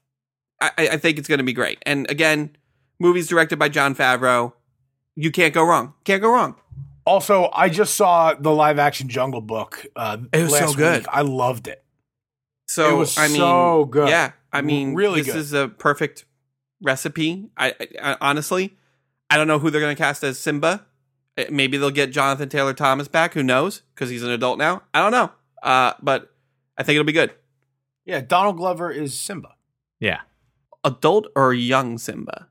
[0.61, 1.77] I, I think it's going to be great.
[1.85, 2.55] And again,
[2.99, 4.53] movies directed by Jon Favreau.
[5.15, 5.93] You can't go wrong.
[6.03, 6.55] Can't go wrong.
[7.05, 9.85] Also, I just saw the live action Jungle Book.
[9.95, 11.01] Uh, It was so good.
[11.01, 11.07] Week.
[11.11, 11.83] I loved it.
[12.67, 14.09] So It was I mean, so good.
[14.09, 15.39] Yeah, I mean, Really this good.
[15.39, 16.25] is a perfect
[16.81, 17.49] recipe.
[17.57, 18.77] I, I, I honestly,
[19.29, 20.85] I don't know who they're going to cast as Simba.
[21.37, 23.33] Uh, Maybe they'll get Jonathan Taylor Thomas back.
[23.33, 23.81] Who knows?
[23.93, 24.83] Because he's an adult now.
[24.93, 25.31] I don't know.
[25.63, 26.33] Uh, but
[26.77, 27.33] I think it'll be good.
[28.05, 29.55] Yeah, Donald Glover is Simba.
[29.99, 30.21] Yeah.
[30.83, 32.47] Adult or young Simba,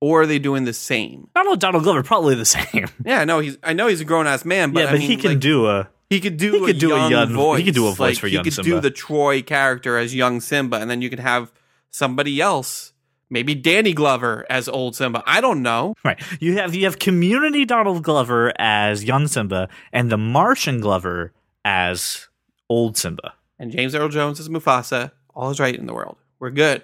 [0.00, 1.28] or are they doing the same?
[1.34, 2.88] I don't know, Donald Glover, probably the same.
[3.06, 3.56] Yeah, no, he's.
[3.62, 5.40] I know he's a grown ass man, but yeah, I but mean, he can like,
[5.40, 5.88] do a.
[6.10, 6.52] He could do.
[6.52, 7.58] he could a do a young young- voice.
[7.60, 8.44] he could do a voice Like, for young Simba.
[8.44, 8.76] he could Simba.
[8.76, 11.50] do the Troy character as young Simba, and then you could have
[11.90, 12.92] somebody else,
[13.30, 15.22] maybe Danny Glover as old Simba.
[15.26, 15.94] I don't know.
[16.04, 16.20] Right.
[16.40, 21.32] You have you have Community Donald Glover as young Simba and the Martian Glover
[21.64, 22.28] as
[22.68, 23.34] old Simba.
[23.58, 25.12] And James Earl Jones as Mufasa.
[25.34, 26.16] All is right in the world.
[26.38, 26.82] We're good.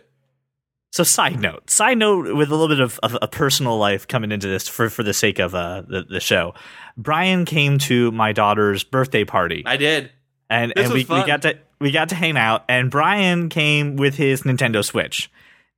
[0.93, 4.31] So, side note, side note, with a little bit of, of a personal life coming
[4.31, 6.55] into this for for the sake of uh, the the show.
[6.97, 10.13] Brian came to my daughter's birthday party, I did.
[10.49, 12.65] and this and we, we got to we got to hang out.
[12.69, 15.31] And Brian came with his Nintendo Switch.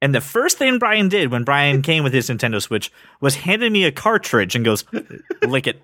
[0.02, 3.72] And the first thing Brian did when Brian came with his Nintendo Switch was handed
[3.72, 4.84] me a cartridge and goes,
[5.42, 5.82] "Lick it."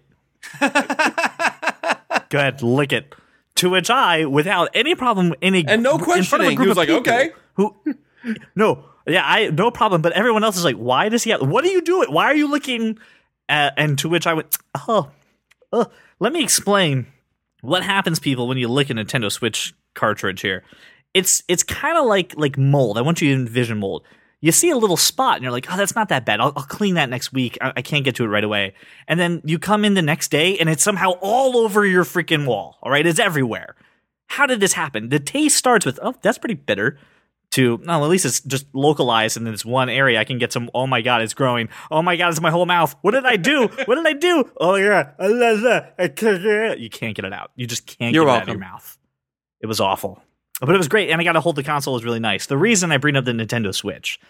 [0.61, 3.15] Go ahead, lick it.
[3.57, 6.65] To which I, without any problem, any And no in front of a questioning, group
[6.65, 7.77] he was like, "Okay." Who?
[8.55, 10.03] No, yeah, I no problem.
[10.03, 11.31] But everyone else is like, "Why does he?
[11.31, 12.13] Have, what are you doing?
[12.13, 12.99] Why are you licking?"
[13.49, 14.57] Uh, and to which I went,
[14.89, 15.11] "Oh,
[15.73, 15.87] oh,
[16.21, 17.07] let me explain
[17.63, 20.41] what happens, people, when you lick a Nintendo Switch cartridge.
[20.41, 20.63] Here,
[21.15, 22.99] it's it's kind of like like mold.
[22.99, 24.05] I want you to envision mold."
[24.45, 26.41] You see a little spot and you're like, oh, that's not that bad.
[26.41, 27.57] I'll, I'll clean that next week.
[27.61, 28.75] I, I can't get to it right away.
[29.07, 32.45] And then you come in the next day and it's somehow all over your freaking
[32.45, 32.77] wall.
[32.83, 33.07] All right.
[33.07, 33.77] It's everywhere.
[34.27, 35.11] How did this happen?
[35.11, 36.99] The taste starts with, oh, that's pretty bitter.
[37.53, 40.19] To, oh, no, at least it's just localized in this one area.
[40.19, 41.69] I can get some, oh my God, it's growing.
[41.89, 42.97] Oh my God, it's my whole mouth.
[43.03, 43.69] What did I do?
[43.85, 44.51] what did I do?
[44.61, 45.13] Oh yeah.
[46.01, 47.53] I can't- You can't get it out.
[47.55, 48.61] You just can't You're get it out of welcome.
[48.61, 48.99] your mouth.
[49.61, 50.21] It was awful.
[50.61, 51.95] But it was great, and I got to hold the console.
[51.95, 52.47] Was really nice.
[52.47, 54.21] The reason I bring up the Nintendo Switch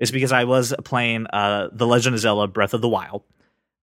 [0.00, 3.22] is because I was playing uh, The Legend of Zelda: Breath of the Wild,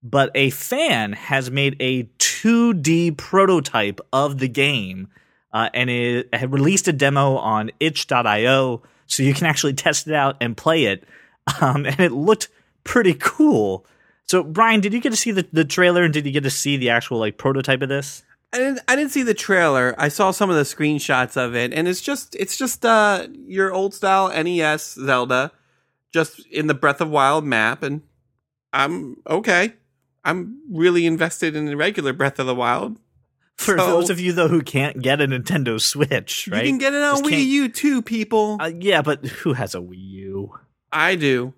[0.02, 5.08] but a fan has made a 2D prototype of the game,
[5.52, 10.14] uh, and it had released a demo on itch.io, so you can actually test it
[10.14, 11.04] out and play it,
[11.60, 12.48] um, and it looked
[12.82, 13.86] pretty cool.
[14.24, 16.50] So, Brian, did you get to see the, the trailer, and did you get to
[16.50, 18.22] see the actual like prototype of this?
[18.52, 19.94] I didn't, I didn't see the trailer.
[19.96, 23.72] I saw some of the screenshots of it, and it's just it's just uh your
[23.72, 25.52] old style NES Zelda,
[26.12, 28.02] just in the Breath of Wild map, and
[28.72, 29.74] I'm okay.
[30.24, 32.98] I'm really invested in the regular Breath of the Wild.
[33.56, 36.64] For So- those of you though who can't get a Nintendo Switch, right?
[36.64, 38.56] You can get it on Just Wii U too, people.
[38.60, 40.58] Uh, yeah, but who has a Wii U?
[40.90, 41.54] I do,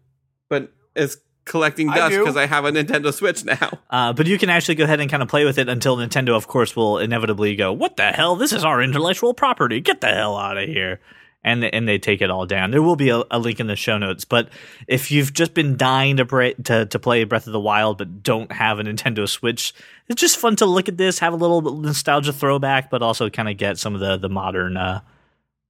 [0.51, 3.71] but it's collecting dust because I have a Nintendo Switch now.
[3.93, 6.31] Uh, but you can actually go ahead and kind of play with it until Nintendo,
[6.31, 8.37] of course, will inevitably go, "What the hell?
[8.37, 9.81] This is our intellectual property.
[9.81, 10.99] Get the hell out of here!"
[11.45, 12.71] And and they take it all down.
[12.71, 14.25] There will be a, a link in the show notes.
[14.25, 14.49] But
[14.89, 18.23] if you've just been dying to, pra- to to play Breath of the Wild but
[18.23, 19.75] don't have a Nintendo Switch,
[20.09, 23.51] it's just fun to look at this, have a little nostalgia throwback, but also kind
[23.51, 25.03] of get some of the the modern uh,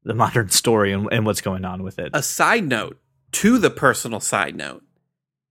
[0.04, 2.11] the modern story and, and what's going on with it.
[2.14, 3.00] A side note
[3.32, 4.85] to the personal side note.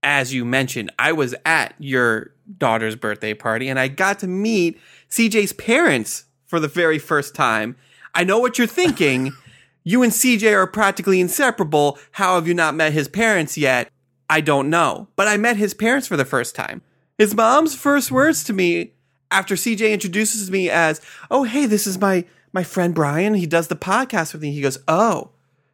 [0.04, 4.80] As you mentioned, I was at your daughter's birthday party and I got to meet
[5.10, 7.76] CJ's parents for the very first time.
[8.14, 9.32] I know what you're thinking.
[9.84, 11.98] you and CJ are practically inseparable.
[12.12, 13.92] How have you not met his parents yet?
[14.30, 15.08] I don't know.
[15.16, 16.82] But I met his parents for the first time.
[17.18, 18.94] His mom's first words to me
[19.30, 23.36] after CJ introduces me as, "Oh, hey, this is my my friend Brian.
[23.36, 25.32] He does the podcast with me." He goes, "Oh."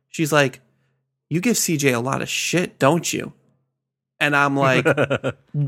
[0.10, 0.62] She's like,
[1.30, 3.34] "You give CJ a lot of shit, don't you?"
[4.20, 4.86] And I'm like,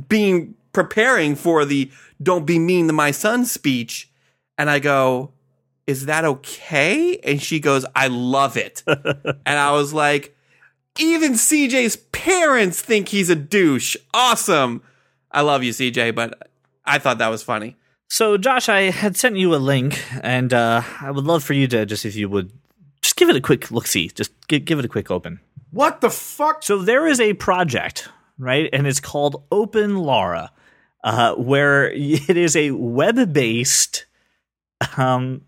[0.08, 4.10] being preparing for the "Don't be mean to my son" speech,
[4.58, 5.32] and I go,
[5.88, 10.36] "Is that okay?" And she goes, "I love it." and I was like,
[10.98, 13.96] "Even CJ's parents think he's a douche.
[14.14, 14.82] Awesome.
[15.32, 16.50] I love you, CJ." But
[16.86, 17.76] I thought that was funny.
[18.12, 21.68] So, Josh, I had sent you a link, and uh, I would love for you
[21.68, 22.52] to just, if you would,
[23.02, 24.10] just give it a quick look see.
[24.10, 25.40] Just give, give it a quick open.
[25.70, 26.64] What the fuck?
[26.64, 28.10] So, there is a project,
[28.40, 28.70] right?
[28.74, 30.52] And it's called Open Lara,
[31.04, 34.06] uh, where it is a web based
[34.98, 35.42] um,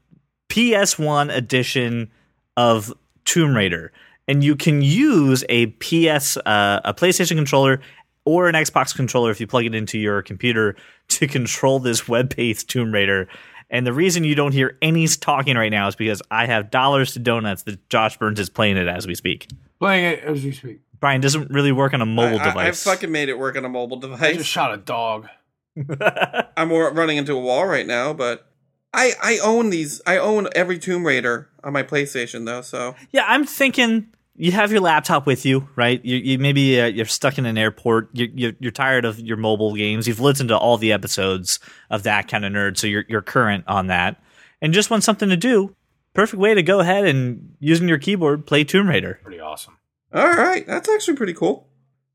[0.50, 2.12] PS1 edition
[2.58, 2.94] of
[3.26, 3.92] Tomb Raider.
[4.28, 7.82] And you can use a PS, uh, a PlayStation controller
[8.24, 10.76] or an Xbox controller if you plug it into your computer
[11.08, 13.28] to control this web-based Tomb Raider.
[13.70, 17.14] And the reason you don't hear any talking right now is because I have dollars
[17.14, 19.48] to donuts that Josh Burns is playing it as we speak.
[19.80, 20.82] Playing it as we speak.
[21.02, 22.88] Brian doesn't really work on a mobile I, I- device.
[22.88, 24.22] I fucking made it work on a mobile device.
[24.22, 24.38] I device.
[24.38, 25.28] just shot a dog.
[26.58, 28.48] I'm running into a wall right now, but
[28.94, 30.02] I I own these.
[30.06, 32.62] I own every Tomb Raider on my PlayStation though.
[32.62, 36.04] So yeah, I'm thinking you have your laptop with you, right?
[36.04, 38.10] You, you maybe uh, you're stuck in an airport.
[38.14, 40.08] You're, you're you're tired of your mobile games.
[40.08, 41.60] You've listened to all the episodes
[41.90, 44.22] of that kind of nerd, so you're you're current on that,
[44.62, 45.74] and just want something to do.
[46.14, 49.20] Perfect way to go ahead and using your keyboard play Tomb Raider.
[49.24, 49.78] Pretty awesome.
[50.14, 51.68] All right, that's actually pretty cool.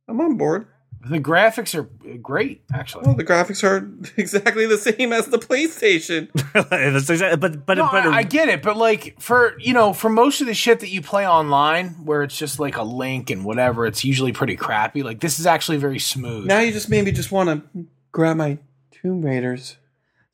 [0.09, 0.69] I'm on board.
[1.09, 1.85] The graphics are
[2.19, 3.05] great, actually.
[3.07, 3.89] Well, the graphics are
[4.21, 6.29] exactly the same as the PlayStation.
[6.71, 9.93] That's exactly- but but No, but I, I get it, but like for you know,
[9.93, 13.31] for most of the shit that you play online, where it's just like a link
[13.31, 15.05] and whatever, it's usually pretty crappy.
[15.05, 16.47] Like this is actually very smooth.
[16.47, 18.59] now you just maybe just want to grab my
[18.91, 19.77] Tomb Raiders.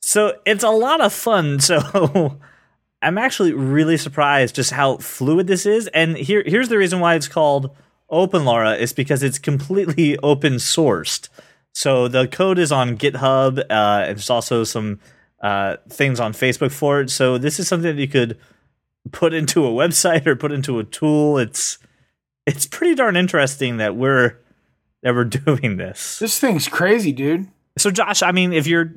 [0.01, 1.59] So it's a lot of fun.
[1.59, 2.39] So
[3.03, 5.87] I'm actually really surprised just how fluid this is.
[5.87, 7.75] And here here's the reason why it's called
[8.09, 11.29] open, Lara, is because it's completely open sourced.
[11.73, 13.59] So the code is on GitHub.
[13.59, 14.99] Uh, and there's also some
[15.41, 17.09] uh, things on Facebook for it.
[17.09, 18.37] So this is something that you could
[19.11, 21.37] put into a website or put into a tool.
[21.37, 21.77] It's
[22.45, 24.37] it's pretty darn interesting that we're
[25.01, 26.19] that we're doing this.
[26.19, 27.47] This thing's crazy, dude.
[27.77, 28.93] So Josh, I mean, if you're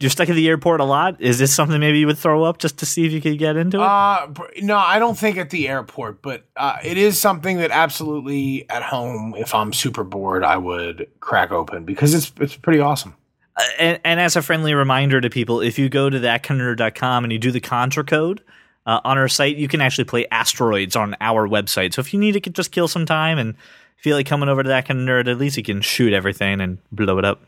[0.00, 2.58] you're stuck at the airport a lot, is this something maybe you would throw up
[2.58, 3.82] just to see if you could get into it?
[3.82, 4.28] Uh,
[4.62, 8.84] no, I don't think at the airport, but uh, it is something that absolutely at
[8.84, 13.16] home, if I'm super bored, I would crack open because it's it's pretty awesome.
[13.56, 17.32] Uh, and, and, as a friendly reminder to people, if you go to thatkindofnerd.com and
[17.32, 18.40] you do the Contra code
[18.86, 21.92] uh, on our site, you can actually play Asteroids on our website.
[21.92, 23.56] So if you need to just kill some time and
[23.96, 26.60] feel like coming over to that kind of nerd, at least you can shoot everything
[26.60, 27.42] and blow it up.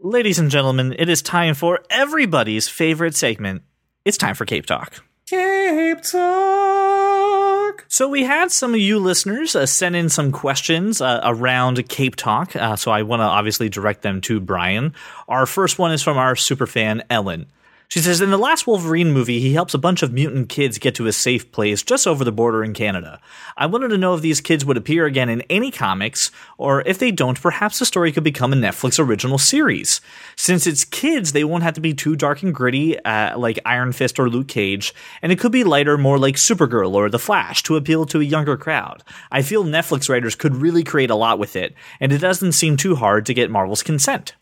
[0.00, 3.62] Ladies and gentlemen, it is time for everybody's favorite segment.
[4.04, 5.02] It's time for Cape Talk.
[5.24, 7.86] Cape Talk.
[7.88, 12.14] So we had some of you listeners uh, send in some questions uh, around Cape
[12.14, 12.54] Talk.
[12.54, 14.92] Uh, so I want to obviously direct them to Brian.
[15.28, 17.46] Our first one is from our super fan Ellen.
[17.88, 20.96] She says, In the last Wolverine movie, he helps a bunch of mutant kids get
[20.96, 23.20] to a safe place just over the border in Canada.
[23.56, 26.98] I wanted to know if these kids would appear again in any comics, or if
[26.98, 30.00] they don't, perhaps the story could become a Netflix original series.
[30.34, 33.92] Since it's kids, they won't have to be too dark and gritty, uh, like Iron
[33.92, 37.62] Fist or Luke Cage, and it could be lighter, more like Supergirl or The Flash,
[37.64, 39.04] to appeal to a younger crowd.
[39.30, 42.76] I feel Netflix writers could really create a lot with it, and it doesn't seem
[42.76, 44.34] too hard to get Marvel's consent.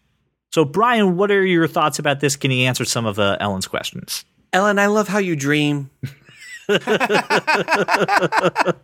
[0.55, 2.37] So, Brian, what are your thoughts about this?
[2.37, 4.25] Can you answer some of uh, Ellen's questions?
[4.53, 5.91] Ellen, I love how you dream.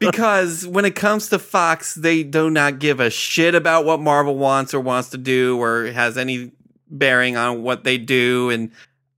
[0.00, 4.36] because when it comes to Fox, they do not give a shit about what Marvel
[4.36, 6.50] wants or wants to do or has any
[6.90, 8.50] bearing on what they do.
[8.50, 8.72] And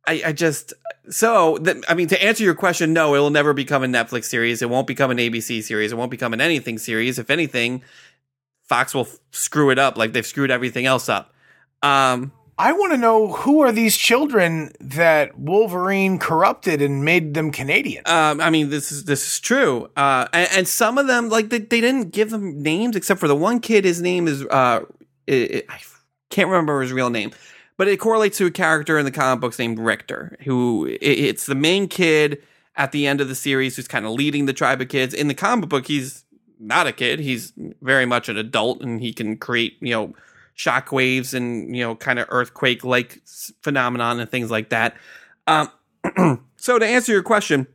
[0.07, 0.75] I, I just,
[1.09, 4.25] so, th- I mean, to answer your question, no, it will never become a Netflix
[4.25, 4.61] series.
[4.61, 5.91] It won't become an ABC series.
[5.91, 7.19] It won't become an anything series.
[7.19, 7.83] If anything,
[8.65, 11.33] Fox will f- screw it up like they've screwed everything else up.
[11.83, 12.31] Um,
[12.62, 18.05] I want to know who are these children that Wolverine corrupted and made them Canadian.
[18.07, 19.90] Um, I mean, this is this is true.
[19.96, 23.27] Uh, and, and, some of them, like they, they didn't give them names, except for
[23.27, 23.85] the one kid.
[23.85, 24.83] His name is uh,
[25.27, 25.81] it, it, I
[26.31, 27.33] can't remember his real name,
[27.77, 31.46] but it correlates to a character in the comic books named Rictor, who it, it's
[31.46, 32.40] the main kid
[32.77, 35.14] at the end of the series who's kind of leading the tribe of kids.
[35.14, 36.25] In the comic book, he's
[36.61, 40.14] not a kid; he's very much an adult, and he can create you know
[40.62, 43.20] shock waves and you know kind of earthquake like
[43.62, 44.96] phenomenon and things like that.
[45.46, 45.70] Um,
[46.57, 47.66] so to answer your question,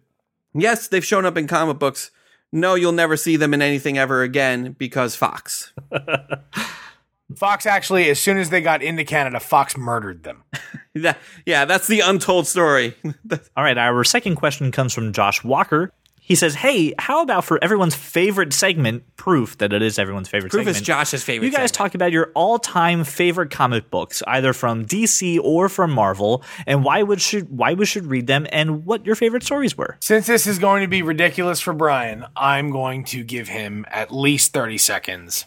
[0.53, 2.11] yes, they've shown up in comic books.
[2.53, 5.73] No, you'll never see them in anything ever again because Fox.
[7.35, 10.43] Fox actually, as soon as they got into Canada, Fox murdered them.
[10.95, 12.95] that, yeah, that's the untold story.
[13.57, 15.91] All right, our second question comes from Josh Walker.
[16.27, 20.49] He says, "Hey, how about for everyone's favorite segment, proof that it is everyone's favorite
[20.49, 20.75] proof segment?
[20.75, 21.45] is Josh's favorite.
[21.45, 21.73] You guys segment.
[21.75, 27.01] talk about your all-time favorite comic books, either from DC or from Marvel, and why
[27.01, 29.95] would should why we should read them, and what your favorite stories were.
[30.01, 34.13] Since this is going to be ridiculous for Brian, I'm going to give him at
[34.13, 35.45] least thirty seconds."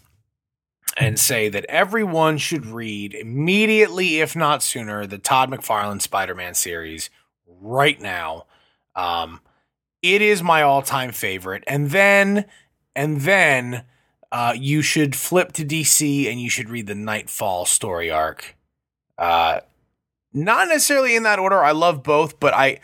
[0.97, 6.55] And say that everyone should read immediately, if not sooner, the Todd McFarlane Spider Man
[6.55, 7.11] series
[7.47, 8.47] right now.
[8.97, 9.41] Um,
[10.03, 11.65] it is my all-time favorite.
[11.67, 12.47] And then
[12.97, 13.85] and then
[14.33, 18.57] uh, you should flip to DC and you should read the Knightfall story arc.
[19.19, 19.61] Uh,
[20.33, 21.63] not necessarily in that order.
[21.63, 22.81] I love both, but I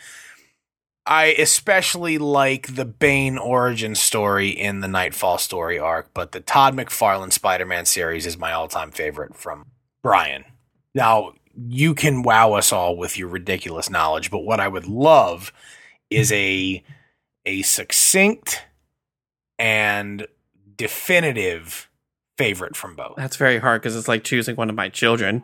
[1.05, 6.75] I especially like the Bane origin story in the Knightfall story arc, but the Todd
[6.75, 9.67] McFarlane Spider-Man series is my all-time favorite from
[10.03, 10.43] Brian.
[10.93, 15.53] Now, you can wow us all with your ridiculous knowledge, but what I would love
[16.09, 16.83] is a
[17.47, 18.65] a succinct
[19.57, 20.27] and
[20.75, 21.89] definitive
[22.37, 23.15] favorite from both.
[23.15, 25.43] That's very hard because it's like choosing one of my children.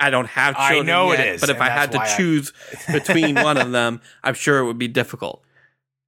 [0.00, 0.80] I don't have children.
[0.80, 2.16] I know yet, it is, but if I had to I...
[2.16, 2.52] choose
[2.92, 5.42] between one of them, I'm sure it would be difficult.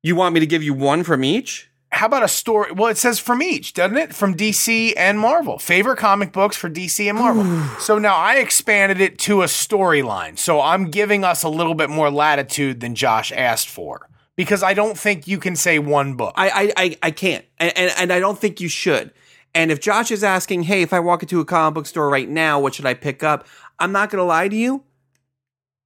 [0.02, 1.70] You want me to give you one from each?
[1.92, 2.72] How about a story?
[2.72, 4.12] Well, it says from each, doesn't it?
[4.12, 5.58] From DC and Marvel.
[5.58, 7.78] Favorite comic books for DC and Marvel.
[7.78, 10.36] so now I expanded it to a storyline.
[10.36, 14.74] So I'm giving us a little bit more latitude than Josh asked for because I
[14.74, 16.34] don't think you can say one book.
[16.36, 19.12] I I I, can't, and, and, and I don't think you should.
[19.54, 22.28] And if Josh is asking, hey, if I walk into a comic book store right
[22.28, 23.46] now, what should I pick up?
[23.78, 24.84] I'm not going to lie to you.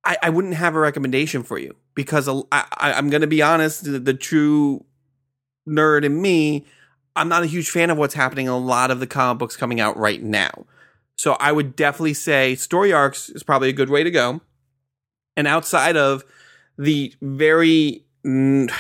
[0.05, 3.43] I, I wouldn't have a recommendation for you because I, I, am going to be
[3.43, 3.85] honest.
[3.85, 4.85] The, the true
[5.69, 6.67] nerd in me,
[7.15, 9.57] I'm not a huge fan of what's happening in a lot of the comic books
[9.57, 10.67] coming out right now.
[11.17, 14.41] So I would definitely say story arcs is probably a good way to go.
[15.37, 16.25] And outside of
[16.77, 18.71] the very Mm.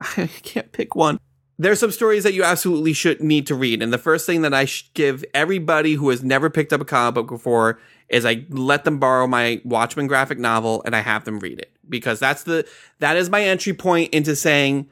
[0.00, 1.18] I can't pick one.
[1.58, 3.82] there's some stories that you absolutely should need to read.
[3.82, 6.86] And the first thing that I should give everybody who has never picked up a
[6.86, 7.78] comic book before
[8.08, 11.70] is I let them borrow my Watchmen graphic novel and I have them read it
[11.88, 12.66] because that's the
[13.00, 14.88] that is my entry point into saying,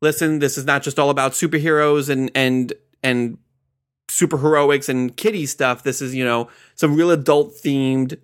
[0.00, 2.72] listen, this is not just all about superheroes and and
[3.04, 3.38] and
[4.08, 5.84] super heroics and kitty stuff.
[5.84, 8.18] This is you know some real adult themed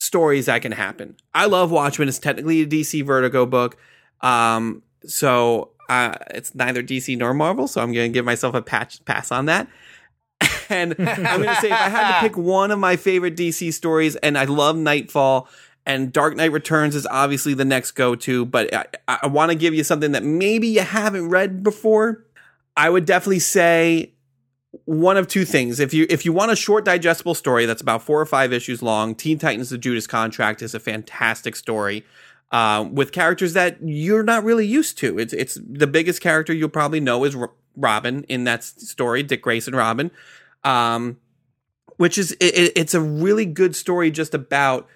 [0.00, 1.16] stories that can happen.
[1.32, 2.08] I love Watchmen.
[2.08, 3.76] It's technically a DC Vertigo book.
[4.22, 8.62] Um, so uh, it's neither DC nor Marvel, so I'm going to give myself a
[8.62, 9.68] patch, pass on that.
[10.68, 13.72] and I'm going to say if I had to pick one of my favorite DC
[13.72, 15.48] stories, and I love Knightfall,
[15.84, 19.56] and Dark Knight Returns is obviously the next go to, but I, I want to
[19.56, 22.24] give you something that maybe you haven't read before.
[22.76, 24.12] I would definitely say
[24.84, 25.80] one of two things.
[25.80, 28.82] If you if you want a short digestible story that's about four or five issues
[28.82, 32.04] long, Teen Titans: The Judas Contract is a fantastic story
[32.52, 35.18] uh, with characters that you're not really used to.
[35.18, 37.34] It's it's the biggest character you'll probably know is
[37.74, 40.10] Robin in that story, Dick Grayson Robin,
[40.62, 41.18] um,
[41.96, 44.86] which is it, it's a really good story just about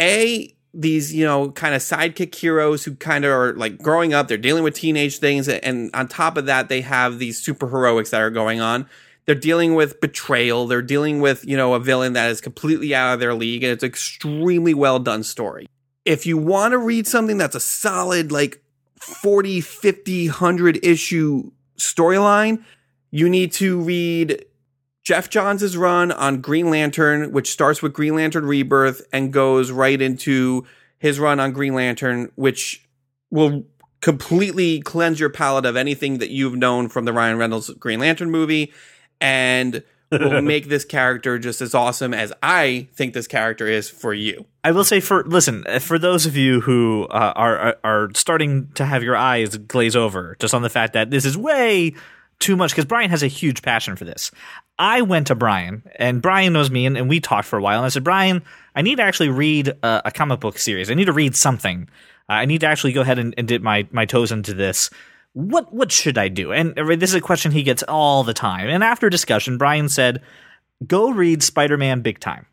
[0.00, 4.28] a these you know kind of sidekick heroes who kind of are like growing up
[4.28, 8.10] they're dealing with teenage things and on top of that they have these super heroics
[8.10, 8.86] that are going on.
[9.26, 10.66] They're dealing with betrayal.
[10.66, 13.72] They're dealing with you know a villain that is completely out of their league and
[13.72, 15.66] it's an extremely well done story
[16.10, 18.60] if you want to read something that's a solid like
[18.96, 22.64] 40 50 100 issue storyline
[23.12, 24.44] you need to read
[25.02, 30.00] Geoff Johns' run on Green Lantern, which starts with Green Lantern Rebirth and goes right
[30.00, 30.66] into
[30.98, 32.86] his run on Green Lantern, which
[33.30, 33.64] will
[34.00, 38.30] completely cleanse your palate of anything that you've known from the Ryan Reynolds Green Lantern
[38.30, 38.72] movie.
[39.20, 44.12] And will make this character just as awesome as I think this character is for
[44.12, 44.46] you.
[44.64, 48.84] I will say for listen for those of you who uh, are are starting to
[48.84, 51.94] have your eyes glaze over just on the fact that this is way
[52.40, 54.30] too much because Brian has a huge passion for this.
[54.78, 57.78] I went to Brian, and Brian knows me, and, and we talked for a while.
[57.78, 58.42] And I said, Brian,
[58.74, 60.90] I need to actually read a, a comic book series.
[60.90, 61.88] I need to read something.
[62.28, 64.88] Uh, I need to actually go ahead and, and dip my, my toes into this.
[65.32, 66.52] What what should I do?
[66.52, 68.68] And uh, this is a question he gets all the time.
[68.68, 70.22] And after discussion, Brian said,
[70.86, 72.46] "Go read Spider Man Big Time."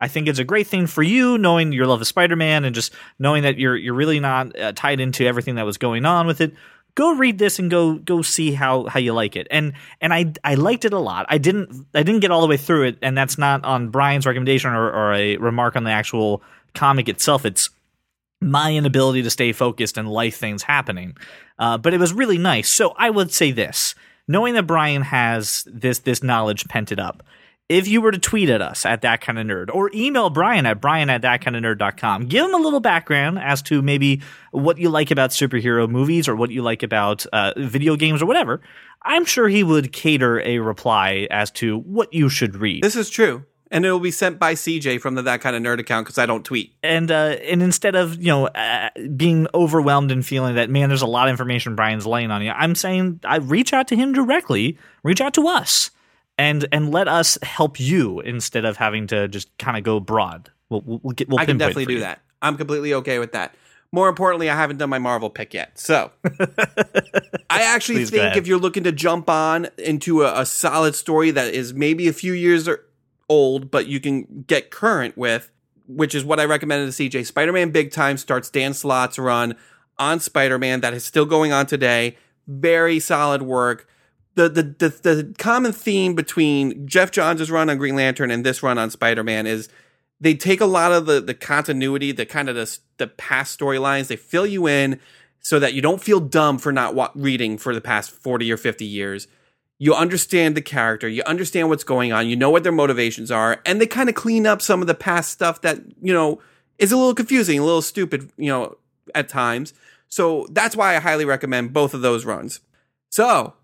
[0.00, 2.74] I think it's a great thing for you, knowing your love of Spider Man and
[2.74, 6.26] just knowing that you're you're really not uh, tied into everything that was going on
[6.26, 6.54] with it
[6.94, 9.46] go read this and go go see how how you like it.
[9.50, 11.26] And and I I liked it a lot.
[11.28, 14.26] I didn't I didn't get all the way through it, and that's not on Brian's
[14.26, 16.42] recommendation or, or a remark on the actual
[16.74, 17.44] comic itself.
[17.44, 17.70] It's
[18.42, 21.16] my inability to stay focused and life things happening.
[21.58, 22.68] Uh, but it was really nice.
[22.68, 23.94] So I would say this,
[24.26, 27.22] knowing that Brian has this this knowledge pented up
[27.72, 30.66] if you were to tweet at us at that kind of nerd or email Brian
[30.66, 34.20] at brian at that kind of nerd.com, give him a little background as to maybe
[34.50, 38.26] what you like about superhero movies or what you like about uh, video games or
[38.26, 38.60] whatever.
[39.02, 42.82] I'm sure he would cater a reply as to what you should read.
[42.82, 43.44] This is true.
[43.72, 46.18] And it will be sent by CJ from the That Kind of Nerd account because
[46.18, 46.74] I don't tweet.
[46.82, 51.02] And uh, and instead of you know uh, being overwhelmed and feeling that man, there's
[51.02, 54.12] a lot of information Brian's laying on you, I'm saying I reach out to him
[54.12, 54.76] directly.
[55.02, 55.90] Reach out to us
[56.38, 60.50] and and let us help you instead of having to just kind of go broad.
[60.68, 61.28] We'll, we'll get.
[61.28, 62.20] We'll I can definitely do that.
[62.40, 63.54] I'm completely okay with that.
[63.94, 65.78] More importantly, I haven't done my Marvel pick yet.
[65.78, 66.10] So
[67.50, 71.30] I actually Please think if you're looking to jump on into a, a, solid story
[71.30, 72.66] that is maybe a few years
[73.32, 75.50] old, but you can get current with,
[75.86, 77.26] which is what I recommended to CJ.
[77.26, 79.54] Spider-Man Big Time starts Dan Slott's run
[79.98, 82.16] on Spider-Man that is still going on today.
[82.46, 83.86] Very solid work
[84.34, 88.62] the, the the the common theme between Geoff Johns' run on Green Lantern and this
[88.62, 89.68] run on Spider Man is
[90.20, 94.06] they take a lot of the the continuity, the kind of the the past storylines,
[94.06, 95.00] they fill you in
[95.40, 98.56] so that you don't feel dumb for not wa- reading for the past forty or
[98.56, 99.26] fifty years.
[99.82, 103.60] You understand the character, you understand what's going on, you know what their motivations are,
[103.66, 106.40] and they kind of clean up some of the past stuff that you know
[106.78, 108.76] is a little confusing, a little stupid, you know,
[109.12, 109.74] at times.
[110.08, 112.60] So that's why I highly recommend both of those runs.
[113.10, 113.54] So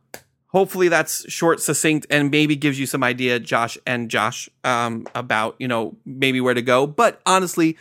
[0.48, 5.54] hopefully that's short, succinct, and maybe gives you some idea, Josh and Josh, um, about
[5.60, 6.84] you know maybe where to go.
[6.84, 7.76] But honestly,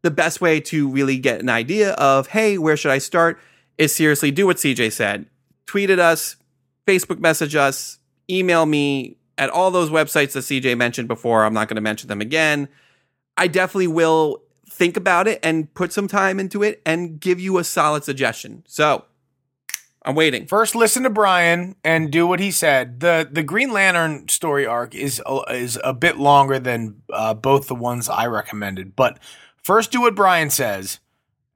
[0.00, 3.38] the best way to really get an idea of hey, where should I start
[3.76, 5.26] is seriously do what CJ said.
[5.66, 6.36] Tweet at us,
[6.86, 7.98] Facebook message us,
[8.30, 11.44] email me at all those websites that CJ mentioned before.
[11.44, 12.68] I'm not going to mention them again.
[13.36, 17.58] I definitely will think about it and put some time into it and give you
[17.58, 18.64] a solid suggestion.
[18.66, 19.04] So
[20.04, 20.46] I'm waiting.
[20.46, 23.00] First, listen to Brian and do what he said.
[23.00, 27.68] the The Green Lantern story arc is a, is a bit longer than uh, both
[27.68, 28.96] the ones I recommended.
[28.96, 29.18] But
[29.62, 30.98] first, do what Brian says,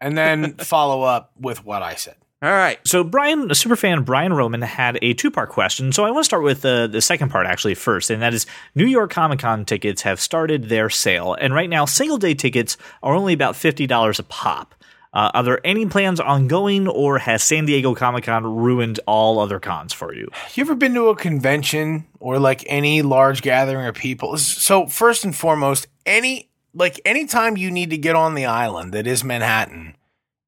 [0.00, 2.16] and then follow up with what I said.
[2.47, 2.78] All right.
[2.86, 5.90] So Brian, a superfan Brian Roman had a two-part question.
[5.90, 8.47] So I want to start with uh, the second part actually first, and that is
[8.76, 12.76] New York Comic Con tickets have started their sale, and right now single day tickets
[13.03, 14.76] are only about fifty dollars a pop.
[15.12, 19.59] Uh, are there any plans ongoing, or has San Diego Comic Con ruined all other
[19.59, 20.28] cons for you?
[20.55, 24.38] You ever been to a convention or like any large gathering of people?
[24.38, 29.09] So first and foremost, any like anytime you need to get on the island that
[29.09, 29.97] is Manhattan,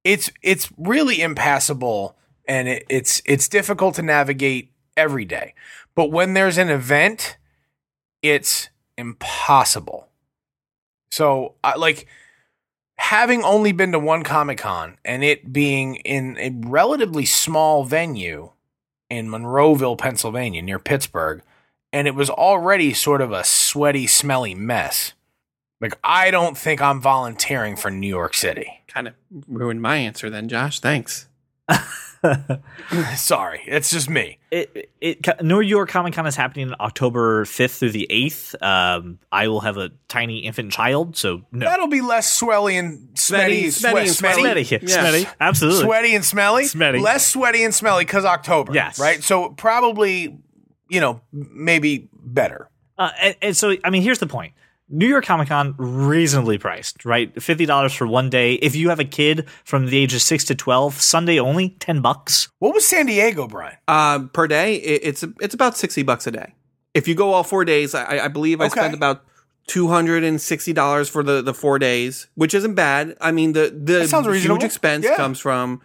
[0.09, 5.53] it's it's really impassable and it, it's it's difficult to navigate every day.
[5.95, 7.37] But when there's an event,
[8.23, 10.09] it's impossible.
[11.11, 12.07] So I like
[12.97, 18.53] having only been to one Comic Con and it being in a relatively small venue
[19.11, 21.43] in Monroeville, Pennsylvania, near Pittsburgh,
[21.93, 25.13] and it was already sort of a sweaty, smelly mess.
[25.81, 28.83] Like, I don't think I'm volunteering for New York City.
[28.89, 29.15] Kind of
[29.47, 30.81] ruined my answer then, Josh.
[30.81, 31.29] Thanks.
[33.17, 34.39] Sorry, it's just me.
[34.51, 38.61] It, it, New York Comic Con is happening October 5th through the 8th.
[38.63, 41.67] Um, I will have a tiny infant child, so no.
[41.67, 43.67] That'll be less swelly and smetty.
[43.67, 44.65] Smetty, smetty, swe- and smetty.
[44.65, 44.97] Smetty, Yes.
[44.97, 45.85] smetty, absolutely.
[45.85, 46.65] Sweaty and smelly?
[46.65, 47.01] Smetty.
[47.01, 48.73] Less sweaty and smelly because October.
[48.75, 48.99] Yes.
[48.99, 49.23] Right?
[49.23, 50.39] So probably,
[50.89, 52.69] you know, maybe better.
[52.97, 54.55] Uh, and, and so, I mean, here's the point.
[54.91, 57.41] New York Comic Con reasonably priced, right?
[57.43, 58.55] Fifty dollars for one day.
[58.55, 62.01] If you have a kid from the age of six to twelve, Sunday only, ten
[62.01, 62.49] bucks.
[62.59, 63.77] What was San Diego, Brian?
[63.87, 66.55] Uh, per day, it, it's it's about sixty bucks a day.
[66.95, 68.81] If you go all four days, I, I believe I Okay.
[68.81, 69.25] spent about
[69.67, 73.15] two hundred and sixty dollars for the the four days, which isn't bad.
[73.21, 74.57] I mean, the the That sounds reasonable.
[74.57, 75.17] huge expense Yeah.
[75.17, 75.83] comes from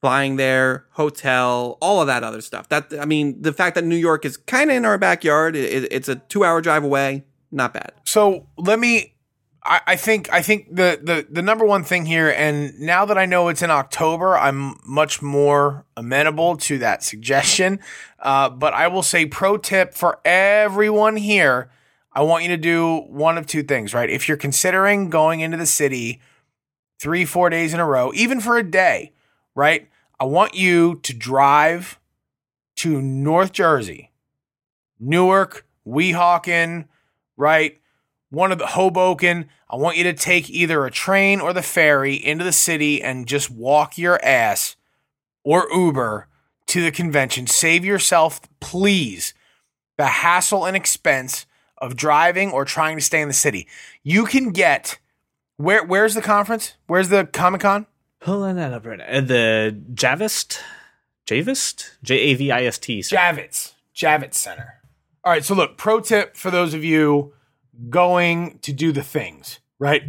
[0.00, 2.68] flying there, hotel, all of that other stuff.
[2.70, 5.88] That I mean, the fact that New York is kind of in our backyard, it,
[5.92, 7.24] it's a two hour drive away.
[7.50, 7.92] Not bad.
[8.04, 9.14] So let me.
[9.70, 13.26] I, think I think the, the the number one thing here, and now that I
[13.26, 17.80] know it's in October, I'm much more amenable to that suggestion.
[18.18, 21.70] Uh, but I will say, pro tip for everyone here:
[22.12, 23.92] I want you to do one of two things.
[23.92, 26.20] Right, if you're considering going into the city
[26.98, 29.12] three, four days in a row, even for a day,
[29.54, 29.88] right?
[30.18, 31.98] I want you to drive
[32.76, 34.12] to North Jersey,
[34.98, 36.86] Newark, Weehawken,
[37.38, 37.78] right?
[38.28, 39.48] One of the Hoboken.
[39.70, 43.26] I want you to take either a train or the ferry into the city and
[43.26, 44.76] just walk your ass
[45.44, 46.26] or Uber
[46.66, 47.46] to the convention.
[47.46, 49.32] Save yourself, please,
[49.96, 51.46] the hassle and expense
[51.78, 53.66] of driving or trying to stay in the city.
[54.02, 54.98] You can get
[55.56, 56.74] where where's the conference?
[56.86, 57.86] Where's the Comic Con?
[58.20, 59.04] Pulling that up right now.
[59.06, 60.60] Uh, The Javist,
[61.26, 63.00] Javist, J A V I S T.
[63.00, 63.72] Javits.
[63.94, 64.77] Javits Center.
[65.28, 67.34] All right, so look, pro tip for those of you
[67.90, 70.04] going to do the things, right?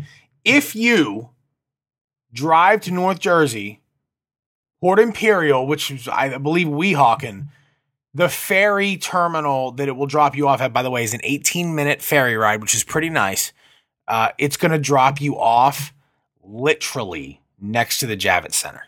[0.45, 1.31] If you
[2.31, 3.81] drive to North Jersey,
[4.79, 7.49] Port Imperial, which is, I believe, Weehawken,
[8.13, 11.19] the ferry terminal that it will drop you off at, by the way, is an
[11.23, 13.51] 18 minute ferry ride, which is pretty nice.
[14.07, 15.93] Uh, it's going to drop you off
[16.41, 18.83] literally next to the Javits Center.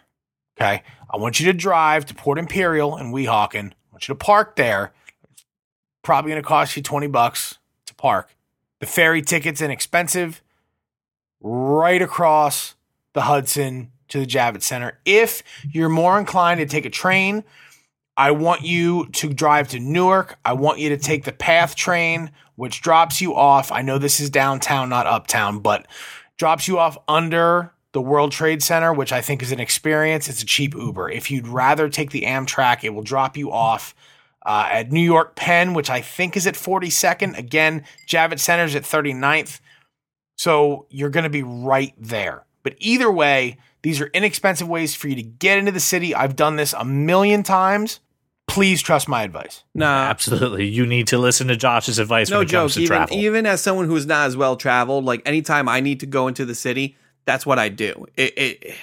[0.58, 0.82] Okay.
[1.10, 3.74] I want you to drive to Port Imperial and Weehawken.
[3.74, 4.94] I want you to park there.
[6.04, 8.36] Probably going to cost you 20 bucks to park.
[8.80, 10.42] The ferry ticket's inexpensive.
[11.40, 12.76] Right across
[13.14, 15.00] the Hudson to the Javits Center.
[15.06, 17.44] If you're more inclined to take a train,
[18.18, 20.38] I want you to drive to Newark.
[20.46, 23.72] I want you to take the PATH train, which drops you off.
[23.72, 25.88] I know this is downtown, not uptown, but
[26.38, 30.30] drops you off under the World Trade Center, which I think is an experience.
[30.30, 31.10] It's a cheap Uber.
[31.10, 33.96] If you'd rather take the Amtrak, it will drop you off
[34.46, 37.38] uh, at New York Penn, which I think is at 42nd.
[37.38, 39.60] Again, Javits Center's at 39th.
[40.38, 42.46] So you're going to be right there.
[42.64, 46.14] But either way, these are inexpensive ways for you to get into the city.
[46.16, 48.00] I've done this a million times.
[48.48, 49.64] Please trust my advice.
[49.74, 50.68] Nah, Absolutely.
[50.68, 52.80] You need to listen to Josh's advice no when it comes joke.
[52.80, 53.18] to Even travel.
[53.18, 56.46] even as someone who's not as well traveled, like anytime I need to go into
[56.46, 58.06] the city, that's what I do.
[58.18, 58.76] It, it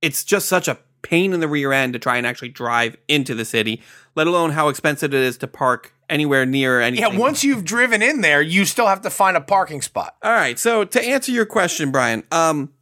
[0.00, 3.34] it's just such a pain in the rear end to try and actually drive into
[3.34, 3.80] the city,
[4.16, 7.12] let alone how expensive it is to park anywhere near anything.
[7.12, 10.16] Yeah, once you've driven in there, you still have to find a parking spot.
[10.22, 10.58] All right.
[10.58, 12.72] So to answer your question, Brian, um,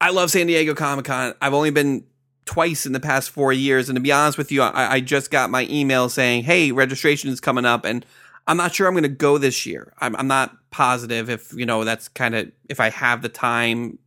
[0.00, 1.34] I love San Diego Comic Con.
[1.42, 2.04] I've only been
[2.46, 5.30] twice in the past four years, and to be honest with you, I, I just
[5.30, 8.04] got my email saying, "Hey, registration is coming up," and
[8.46, 9.92] I'm not sure I'm going to go this year.
[9.98, 13.98] I'm, I'm not positive if you know that's kind of if I have the time,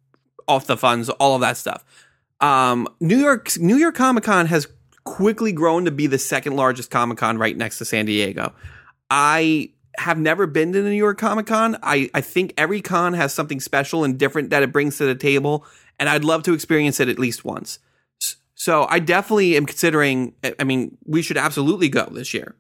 [0.48, 1.84] off the funds, all of that stuff.
[2.42, 4.68] Um, New York New York Comic Con has
[5.04, 8.54] quickly grown to be the second largest Comic Con right next to San Diego.
[9.10, 11.78] I have never been to the New York Comic Con.
[11.84, 15.16] I, I think every con has something special and different that it brings to the
[15.16, 15.66] table,
[16.00, 17.80] and I'd love to experience it at least once.
[18.56, 20.34] So I definitely am considering.
[20.60, 22.56] I mean, we should absolutely go this year.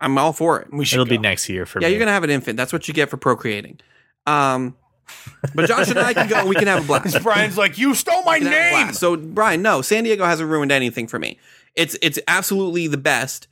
[0.00, 0.68] I'm all for it.
[0.72, 1.84] We should It'll be next year for me.
[1.84, 1.94] Yeah, me.
[1.94, 2.56] you're gonna have an infant.
[2.56, 3.80] That's what you get for procreating.
[4.26, 4.76] Um,
[5.54, 6.46] but Josh and I can go.
[6.46, 7.22] We can have a blast.
[7.22, 8.92] Brian's like, you stole my We can have a name.
[8.94, 11.38] So Brian, no, San Diego hasn't ruined anything for me.
[11.74, 13.46] It's it's absolutely the best,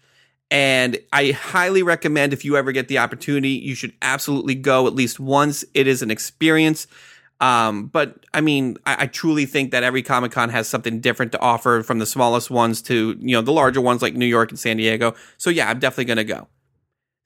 [0.51, 4.95] and I highly recommend if you ever get the opportunity, you should absolutely go at
[4.95, 5.65] least once.
[5.75, 6.87] It is an experience.
[7.41, 11.33] Um, but I mean, I, I truly think that every Comic Con has something different
[11.33, 14.51] to offer, from the smallest ones to you know the larger ones like New York
[14.51, 15.15] and San Diego.
[15.37, 16.49] So yeah, I'm definitely gonna go.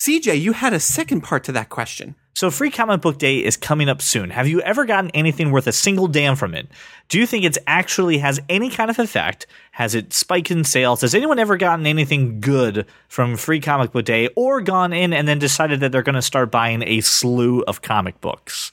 [0.00, 2.16] CJ, you had a second part to that question.
[2.34, 4.30] So, Free Comic Book Day is coming up soon.
[4.30, 6.68] Have you ever gotten anything worth a single damn from it?
[7.08, 9.46] Do you think it's actually has any kind of effect?
[9.72, 11.00] Has it spiked in sales?
[11.00, 15.26] Has anyone ever gotten anything good from Free Comic Book Day or gone in and
[15.26, 18.70] then decided that they're going to start buying a slew of comic books?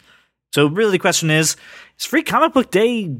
[0.54, 1.58] So, really, the question is
[2.00, 3.18] is Free Comic Book Day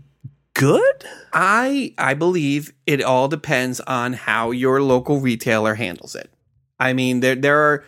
[0.54, 1.06] good?
[1.34, 6.32] I I believe it all depends on how your local retailer handles it.
[6.80, 7.84] I mean, there there are.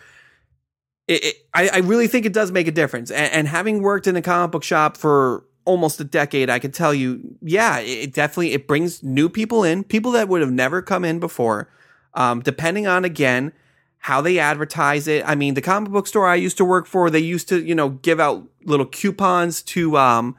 [1.10, 3.10] It, it, I, I really think it does make a difference.
[3.10, 6.70] And, and having worked in a comic book shop for almost a decade, I can
[6.70, 10.52] tell you, yeah, it, it definitely it brings new people in, people that would have
[10.52, 11.68] never come in before.
[12.14, 13.52] Um, depending on again
[13.98, 15.28] how they advertise it.
[15.28, 17.74] I mean, the comic book store I used to work for, they used to you
[17.74, 19.96] know give out little coupons to.
[19.98, 20.36] Um,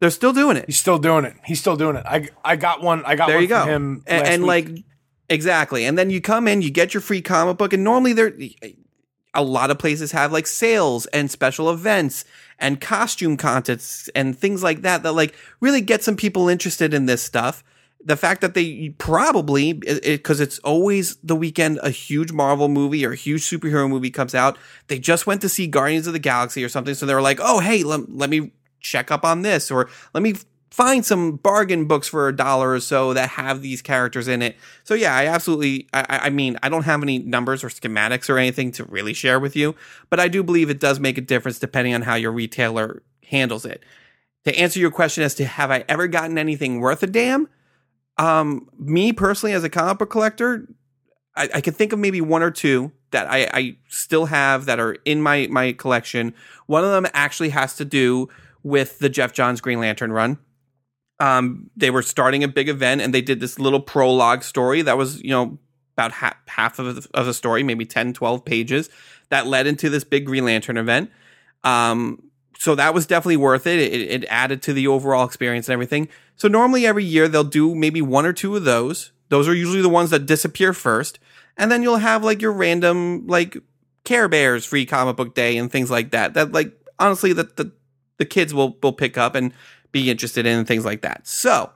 [0.00, 0.66] they're still doing it.
[0.66, 1.34] He's still doing it.
[1.44, 2.04] He's still doing it.
[2.06, 3.04] I I got one.
[3.06, 3.64] I got there one you go.
[3.64, 4.02] him.
[4.06, 4.68] and, and like
[5.30, 8.32] exactly and then you come in you get your free comic book and normally there
[9.34, 12.24] a lot of places have like sales and special events
[12.58, 17.06] and costume contests and things like that that like really get some people interested in
[17.06, 17.62] this stuff.
[18.02, 23.12] The fact that they probably because it's always the weekend a huge marvel movie or
[23.12, 24.56] a huge superhero movie comes out.
[24.88, 27.38] They just went to see guardians of the galaxy or something so they were like
[27.42, 30.34] oh hey let, let me check up on this or let me
[30.70, 34.56] find some bargain books for a dollar or so that have these characters in it.
[34.84, 35.88] So yeah, I absolutely.
[35.92, 39.40] I, I mean, I don't have any numbers or schematics or anything to really share
[39.40, 39.74] with you,
[40.08, 43.64] but I do believe it does make a difference depending on how your retailer handles
[43.64, 43.82] it.
[44.44, 47.48] To answer your question as to have I ever gotten anything worth a damn,
[48.16, 50.66] um, me personally as a comic book collector,
[51.36, 54.78] I, I can think of maybe one or two that I, I still have that
[54.78, 56.32] are in my my collection.
[56.66, 58.28] One of them actually has to do
[58.62, 60.38] with the Geoff Johns Green Lantern run
[61.20, 64.96] um, they were starting a big event and they did this little prologue story that
[64.96, 65.58] was, you know,
[65.94, 68.88] about half, half of, the, of the story, maybe 10, 12 pages
[69.28, 71.10] that led into this big Green Lantern event.
[71.62, 72.22] Um,
[72.58, 73.78] so that was definitely worth it.
[73.78, 74.22] it.
[74.22, 76.08] It added to the overall experience and everything.
[76.36, 79.12] So normally every year they'll do maybe one or two of those.
[79.28, 81.18] Those are usually the ones that disappear first.
[81.58, 83.58] And then you'll have like your random, like
[84.04, 86.32] Care Bears free comic book day and things like that.
[86.32, 87.72] That like, honestly, that the,
[88.16, 89.52] the kids will, will pick up and,
[89.92, 91.26] be interested in and things like that.
[91.26, 91.70] So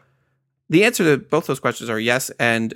[0.69, 2.75] the answer to both those questions are yes, and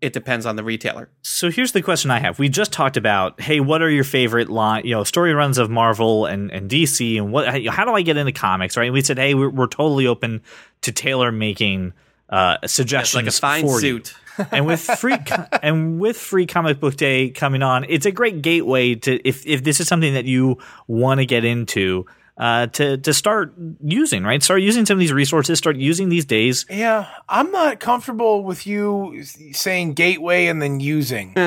[0.00, 1.08] it depends on the retailer.
[1.22, 2.38] So here's the question I have.
[2.38, 5.70] We just talked about, hey, what are your favorite line, you know, story runs of
[5.70, 7.66] Marvel and, and DC, and what?
[7.68, 8.76] How do I get into comics?
[8.76, 8.92] Right?
[8.92, 10.42] We said, hey, we're, we're totally open
[10.82, 11.92] to tailor making
[12.28, 14.14] uh, suggestions, like a fine suit.
[14.50, 18.40] And with free co- and with free comic book day coming on, it's a great
[18.40, 20.56] gateway to if if this is something that you
[20.86, 22.06] want to get into
[22.38, 24.42] uh, to to start using, right?
[24.42, 25.58] Start using some of these resources.
[25.58, 26.64] Start using these days.
[26.70, 29.22] Yeah, I'm not comfortable with you
[29.52, 31.34] saying gateway and then using.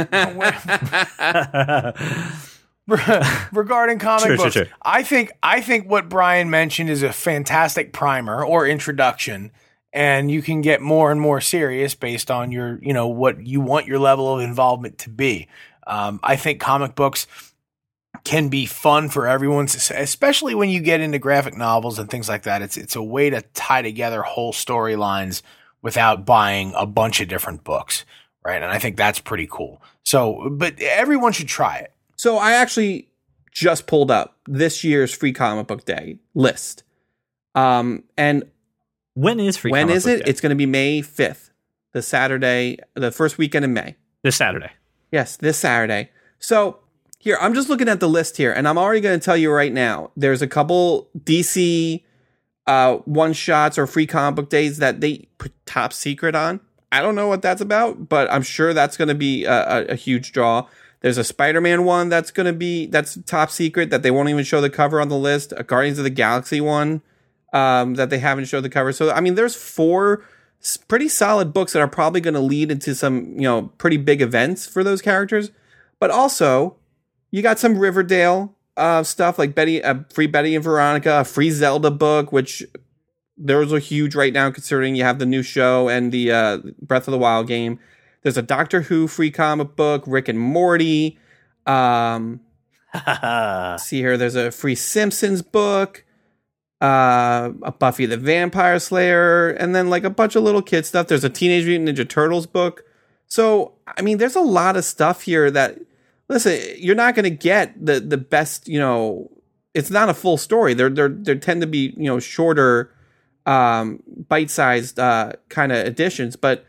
[3.51, 4.67] Regarding comic Sure, sure, books, sure.
[4.83, 9.49] I think I think what Brian mentioned is a fantastic primer or introduction,
[9.91, 13.59] and you can get more and more serious based on your, you know, what you
[13.59, 15.47] want your level of involvement to be.
[15.87, 17.25] Um, I think comic books
[18.25, 22.43] can be fun for everyone, especially when you get into graphic novels and things like
[22.43, 22.61] that.
[22.61, 25.43] It's it's a way to tie together whole storylines
[25.81, 28.03] without buying a bunch of different books,
[28.43, 28.61] right?
[28.61, 29.81] And I think that's pretty cool.
[30.03, 31.93] So, but everyone should try it.
[32.15, 33.09] So I actually
[33.51, 36.83] just pulled up this year's free comic book day list.
[37.53, 38.43] Um, and
[39.13, 39.71] when is free?
[39.71, 40.25] When comic is book it?
[40.25, 40.29] Day?
[40.31, 41.51] It's going to be May 5th,
[41.93, 43.95] the Saturday, the first weekend in May.
[44.23, 44.71] This Saturday.
[45.11, 46.09] Yes, this Saturday.
[46.39, 46.79] So
[47.25, 49.51] here, I'm just looking at the list here, and I'm already going to tell you
[49.51, 50.11] right now.
[50.15, 52.03] There's a couple DC
[52.67, 56.59] uh, one shots or free comic book days that they put top secret on.
[56.91, 59.85] I don't know what that's about, but I'm sure that's going to be a, a,
[59.85, 60.67] a huge draw.
[61.01, 64.43] There's a Spider-Man one that's going to be that's top secret that they won't even
[64.43, 65.51] show the cover on the list.
[65.57, 67.01] A Guardians of the Galaxy one
[67.53, 68.91] um, that they haven't showed the cover.
[68.91, 70.23] So I mean, there's four
[70.87, 74.21] pretty solid books that are probably going to lead into some you know pretty big
[74.21, 75.49] events for those characters.
[75.99, 76.75] But also,
[77.35, 81.51] you got some Riverdale uh, stuff like Betty, uh, free Betty and Veronica, a free
[81.51, 82.63] Zelda book, which
[83.37, 87.09] those are huge right now, considering you have the new show and the uh, Breath
[87.09, 87.77] of the Wild game.
[88.21, 91.19] There's a Doctor Who free comic book, Rick and Morty.
[91.65, 92.39] Um,
[93.79, 96.05] see here, there's a free Simpsons book,
[96.79, 101.07] uh, a Buffy the Vampire Slayer, and then like a bunch of little kid stuff.
[101.07, 102.85] There's a Teenage Mutant Ninja Turtles book.
[103.27, 105.79] So, I mean, there's a lot of stuff here that,
[106.29, 108.67] listen, you're not going to get the the best.
[108.67, 109.31] You know,
[109.73, 110.73] it's not a full story.
[110.73, 112.93] They're they tend to be you know shorter,
[113.45, 116.65] um, bite sized uh, kind of editions, but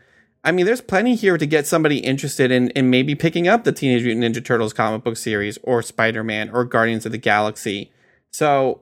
[0.47, 3.73] I mean, there's plenty here to get somebody interested in, in maybe picking up the
[3.73, 7.91] Teenage Mutant Ninja Turtles comic book series or Spider Man or Guardians of the Galaxy.
[8.31, 8.79] So,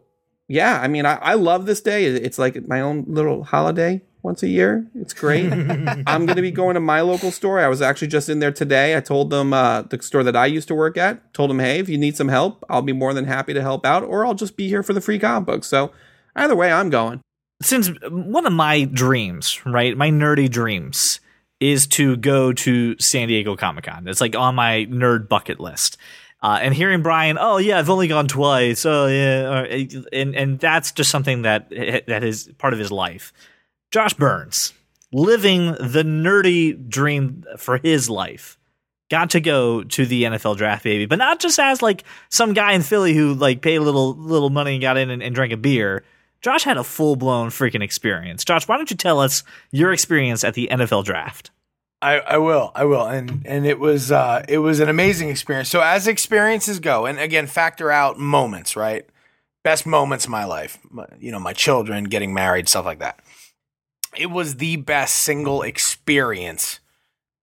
[0.47, 2.05] yeah, I mean, I, I love this day.
[2.05, 4.85] It's like my own little holiday once a year.
[4.95, 5.51] It's great.
[6.07, 7.59] I'm going to be going to my local store.
[7.59, 8.97] I was actually just in there today.
[8.97, 11.79] I told them uh, the store that I used to work at, told them, hey,
[11.79, 14.33] if you need some help, I'll be more than happy to help out, or I'll
[14.33, 15.67] just be here for the free comic books.
[15.67, 15.91] So,
[16.35, 17.21] either way, I'm going.
[17.61, 21.21] Since one of my dreams, right, my nerdy dreams,
[21.61, 24.07] is to go to San Diego Comic Con.
[24.07, 25.97] It's like on my nerd bucket list.
[26.41, 28.85] Uh, and hearing Brian, oh yeah, I've only gone twice.
[28.85, 29.63] Oh yeah,
[30.11, 33.31] and and that's just something that that is part of his life.
[33.91, 34.73] Josh Burns,
[35.11, 38.57] living the nerdy dream for his life,
[39.09, 42.73] got to go to the NFL draft, baby, but not just as like some guy
[42.73, 45.53] in Philly who like paid a little little money and got in and, and drank
[45.53, 46.03] a beer.
[46.41, 48.43] Josh had a full blown freaking experience.
[48.43, 51.49] Josh, why don't you tell us your experience at the NFL draft?
[52.01, 55.69] I, I will, I will, and and it was uh, it was an amazing experience.
[55.69, 59.07] So as experiences go, and again, factor out moments, right?
[59.63, 60.77] Best moments of my life,
[61.17, 63.19] you know, my children, getting married, stuff like that.
[64.17, 66.79] It was the best single experience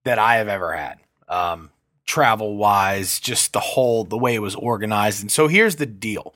[0.05, 0.99] that I have ever had,
[1.29, 1.71] um,
[2.07, 5.23] travel wise, just the whole the way it was organized.
[5.23, 6.35] And so here's the deal: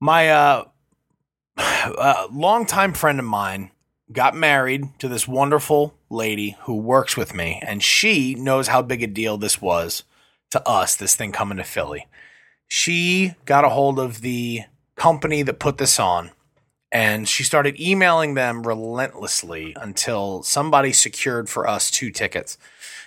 [0.00, 0.64] my uh,
[2.32, 3.70] longtime friend of mine
[4.10, 9.02] got married to this wonderful lady who works with me, and she knows how big
[9.02, 10.04] a deal this was
[10.50, 12.06] to us, this thing coming to Philly.
[12.66, 14.62] She got a hold of the
[14.96, 16.30] company that put this on,
[16.90, 22.56] and she started emailing them relentlessly until somebody secured for us two tickets.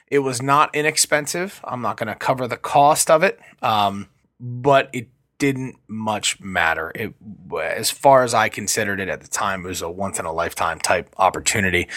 [0.07, 1.61] It was not inexpensive.
[1.63, 4.09] I'm not going to cover the cost of it, um,
[4.39, 5.07] but it
[5.39, 6.91] didn't much matter.
[6.93, 7.13] It,
[7.59, 10.31] as far as I considered it at the time, it was a once in a
[10.31, 11.87] lifetime type opportunity.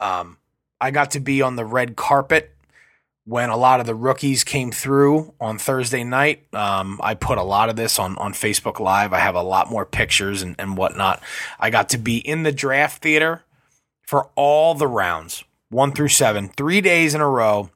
[0.00, 0.36] Um,
[0.80, 2.54] I got to be on the red carpet
[3.30, 6.52] when a lot of the rookies came through on Thursday night.
[6.52, 9.12] Um, I put a lot of this on, on Facebook Live.
[9.12, 11.22] I have a lot more pictures and, and whatnot.
[11.60, 13.44] I got to be in the draft theater
[14.02, 17.70] for all the rounds, one through seven, three days in a row.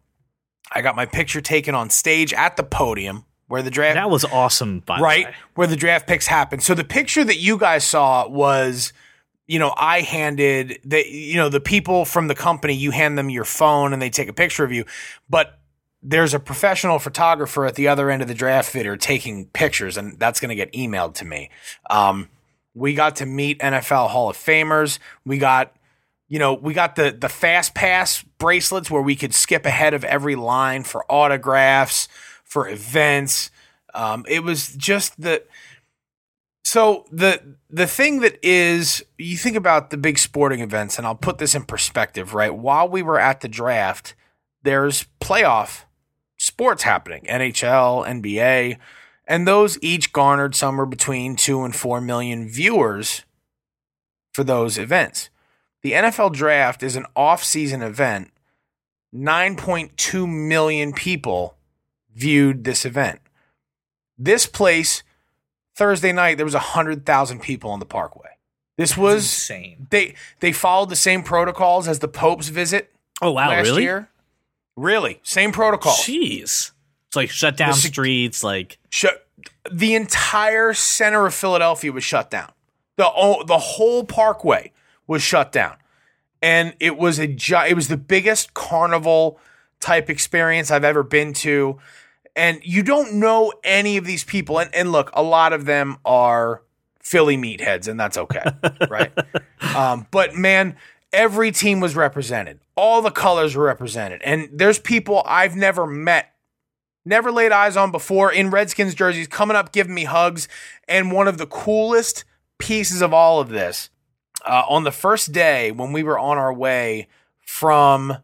[0.72, 4.24] I got my picture taken on stage at the podium where the draft that was
[4.24, 8.94] awesome right where the draft picks happened so the picture that you guys saw was
[9.46, 13.30] you know i handed the you know the people from the company you hand them
[13.30, 14.84] your phone and they take a picture of you
[15.28, 15.58] but
[16.02, 20.18] there's a professional photographer at the other end of the draft theater taking pictures and
[20.18, 21.50] that's going to get emailed to me
[21.90, 22.28] um,
[22.74, 25.74] we got to meet nfl hall of famers we got
[26.28, 30.04] you know, we got the the fast pass bracelets where we could skip ahead of
[30.04, 32.08] every line for autographs
[32.44, 33.50] for events.
[33.94, 35.46] Um, it was just that.
[36.64, 41.14] So the the thing that is, you think about the big sporting events, and I'll
[41.14, 42.34] put this in perspective.
[42.34, 44.14] Right, while we were at the draft,
[44.62, 45.82] there's playoff
[46.38, 48.78] sports happening, NHL, NBA,
[49.26, 53.24] and those each garnered somewhere between two and four million viewers
[54.32, 55.30] for those events.
[55.82, 58.30] The NFL draft is an off-season event.
[59.14, 61.56] 9.2 million people
[62.12, 63.20] viewed this event.
[64.18, 65.03] This place,
[65.74, 68.30] Thursday night, there was 100,000 people on the parkway.
[68.76, 69.86] This was insane.
[69.90, 72.92] They they followed the same protocols as the Pope's visit.
[73.22, 73.84] Oh wow, last really?
[73.84, 74.08] Year.
[74.76, 75.92] Really, same protocol.
[75.92, 76.72] Jeez,
[77.06, 78.42] it's like shut down the, streets.
[78.42, 79.28] Like shut
[79.70, 82.50] the entire center of Philadelphia was shut down.
[82.96, 84.72] the The whole parkway
[85.06, 85.76] was shut down,
[86.42, 87.36] and it was a
[87.68, 89.38] it was the biggest carnival
[89.78, 91.78] type experience I've ever been to
[92.36, 94.58] and you don't know any of these people.
[94.58, 96.62] And, and look, a lot of them are
[97.00, 98.44] Philly meatheads, and that's okay,
[98.90, 99.12] right?
[99.74, 100.76] Um, but man,
[101.12, 102.60] every team was represented.
[102.76, 106.32] All the colors were represented, and there's people I've never met,
[107.04, 110.48] never laid eyes on before in Redskins jerseys coming up, giving me hugs.
[110.88, 112.24] And one of the coolest
[112.58, 113.90] pieces of all of this,
[114.44, 117.08] uh, on the first day when we were on our way
[117.40, 118.16] from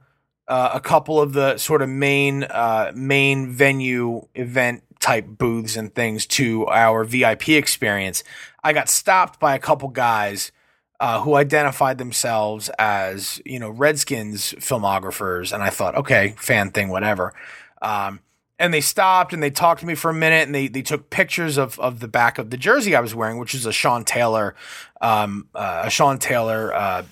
[0.50, 5.94] uh, a couple of the sort of main uh, main venue event type booths and
[5.94, 8.24] things to our VIP experience,
[8.64, 10.50] I got stopped by a couple guys
[10.98, 16.88] uh, who identified themselves as you know Redskins filmographers, and I thought, okay, fan thing,
[16.88, 17.32] whatever.
[17.80, 18.18] Um,
[18.58, 21.08] and they stopped and they talked to me for a minute and they, they took
[21.08, 24.04] pictures of, of the back of the jersey I was wearing, which is a Sean
[24.04, 24.54] Taylor,
[25.00, 27.04] um, uh, a Sean Taylor, uh,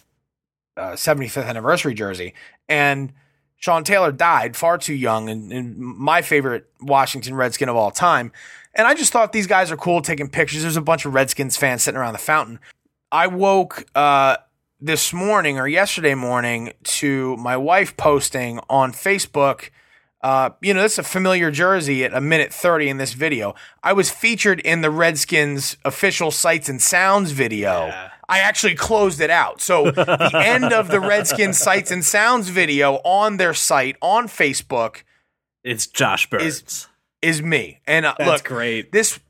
[0.76, 2.34] uh, 75th anniversary jersey.
[2.68, 3.14] And
[3.59, 8.32] Sean Taylor died far too young and, and, my favorite Washington Redskin of all time.
[8.74, 10.62] And I just thought these guys are cool taking pictures.
[10.62, 12.61] There's a bunch of Redskins fans sitting around the fountain.
[13.11, 14.36] I woke, uh,
[14.80, 19.70] this morning or yesterday morning to my wife posting on Facebook
[20.20, 23.54] uh, you know, that's a familiar jersey at a minute 30 in this video.
[23.82, 27.86] I was featured in the Redskins official sights and sounds video.
[27.86, 28.11] Yeah.
[28.29, 29.61] I actually closed it out.
[29.61, 35.03] So the end of the Redskins sights and sounds video on their site on Facebook
[35.64, 36.45] it's Josh Byrds.
[36.45, 36.87] Is,
[37.20, 37.81] is me.
[37.87, 38.93] And uh, That's look, great.
[38.93, 39.20] This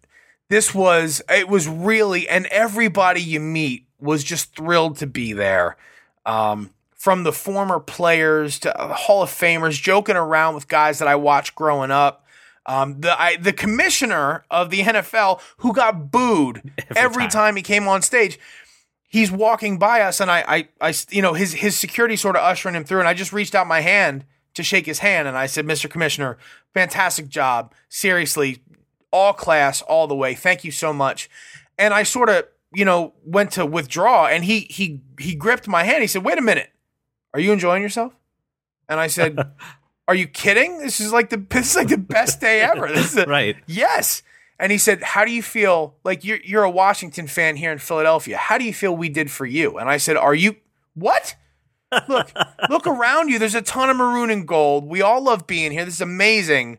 [0.49, 5.76] this was it was really and everybody you meet was just thrilled to be there.
[6.24, 11.14] Um, from the former players to Hall of Famers, joking around with guys that I
[11.14, 12.24] watched growing up.
[12.66, 17.30] Um, the I, the commissioner of the NFL who got booed every, every time.
[17.30, 17.57] time.
[17.57, 18.38] he came on stage.
[19.09, 22.42] He's walking by us, and I, I, I, you know, his his security sort of
[22.42, 25.36] ushering him through, and I just reached out my hand to shake his hand, and
[25.36, 25.88] I said, "Mr.
[25.90, 26.36] Commissioner,
[26.74, 28.62] fantastic job, seriously,
[29.11, 30.34] all class, all the way.
[30.34, 31.30] Thank you so much."
[31.78, 35.84] And I sort of, you know, went to withdraw, and he he he gripped my
[35.84, 36.02] hand.
[36.02, 36.70] He said, "Wait a minute."
[37.34, 38.14] Are you enjoying yourself?
[38.88, 39.38] And I said,
[40.09, 40.78] Are you kidding?
[40.78, 42.88] This is like the this is like the best day ever.
[42.88, 43.56] This is a, right.
[43.66, 44.22] Yes.
[44.59, 45.96] And he said, How do you feel?
[46.04, 48.36] Like you're you're a Washington fan here in Philadelphia.
[48.36, 49.78] How do you feel we did for you?
[49.78, 50.56] And I said, Are you
[50.94, 51.36] what?
[52.09, 52.30] Look,
[52.70, 53.38] look around you.
[53.38, 54.86] There's a ton of maroon and gold.
[54.86, 55.84] We all love being here.
[55.84, 56.78] This is amazing.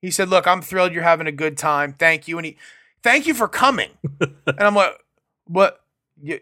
[0.00, 1.92] He said, Look, I'm thrilled you're having a good time.
[1.92, 2.38] Thank you.
[2.38, 2.56] And he
[3.02, 3.90] thank you for coming.
[4.20, 4.92] and I'm like,
[5.46, 5.82] What?
[6.22, 6.40] You,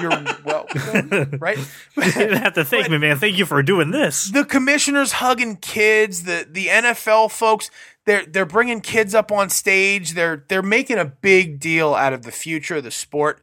[0.00, 1.58] you're welcome, right?
[1.96, 3.18] you didn't have to thank but me, man.
[3.18, 4.30] Thank you for doing this.
[4.30, 7.70] The commissioners hugging kids, the the NFL folks,
[8.06, 10.12] they're they're bringing kids up on stage.
[10.12, 13.42] They're they're making a big deal out of the future of the sport.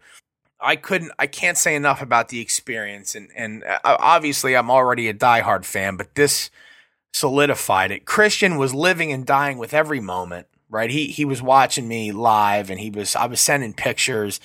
[0.59, 5.09] I couldn't, I can't say enough about the experience, and and uh, obviously I'm already
[5.09, 6.49] a diehard fan, but this
[7.11, 8.05] solidified it.
[8.05, 10.47] Christian was living and dying with every moment.
[10.70, 14.39] Right, he he was watching me live, and he was I was sending pictures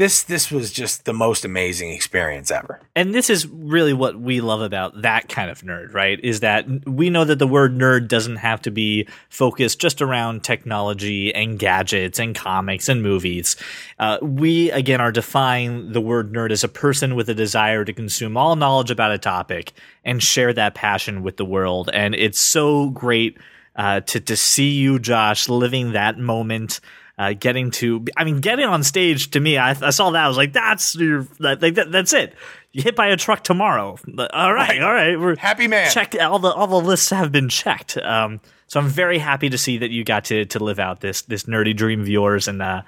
[0.00, 2.80] this this was just the most amazing experience ever.
[2.96, 6.18] And this is really what we love about that kind of nerd, right?
[6.22, 10.42] Is that we know that the word nerd doesn't have to be focused just around
[10.42, 13.56] technology and gadgets and comics and movies.
[13.98, 17.92] Uh, we again are defining the word nerd as a person with a desire to
[17.92, 21.90] consume all knowledge about a topic and share that passion with the world.
[21.92, 23.36] And it's so great
[23.76, 26.80] uh, to to see you, Josh, living that moment
[27.20, 30.24] uh, getting to, I mean, getting on stage to me, I, I saw that.
[30.24, 32.34] I was like, that's your, that, like, that, that's it.
[32.72, 33.98] You hit by a truck tomorrow.
[34.32, 34.82] All right, right.
[34.82, 35.20] all right.
[35.20, 35.90] We're happy man.
[35.90, 37.98] Check all the all the lists have been checked.
[37.98, 41.22] Um, so I'm very happy to see that you got to to live out this
[41.22, 42.82] this nerdy dream of yours, and uh,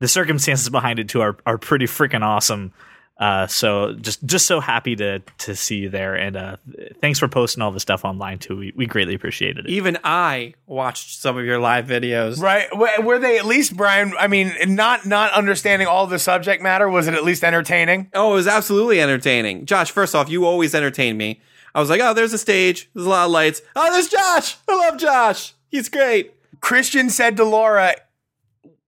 [0.00, 2.72] the circumstances behind it too are are pretty freaking awesome.
[3.18, 6.56] Uh, so just just so happy to to see you there, and uh,
[7.00, 8.56] thanks for posting all the stuff online too.
[8.56, 9.70] We we greatly appreciated it.
[9.70, 12.38] Even I watched some of your live videos.
[12.38, 12.68] Right?
[13.02, 14.12] Were they at least, Brian?
[14.18, 16.90] I mean, not not understanding all the subject matter.
[16.90, 18.10] Was it at least entertaining?
[18.12, 19.64] Oh, it was absolutely entertaining.
[19.64, 21.40] Josh, first off, you always entertain me.
[21.74, 22.90] I was like, oh, there's a stage.
[22.94, 23.62] There's a lot of lights.
[23.74, 24.56] Oh, there's Josh.
[24.68, 25.54] I love Josh.
[25.68, 26.34] He's great.
[26.60, 27.94] Christian said to Lara,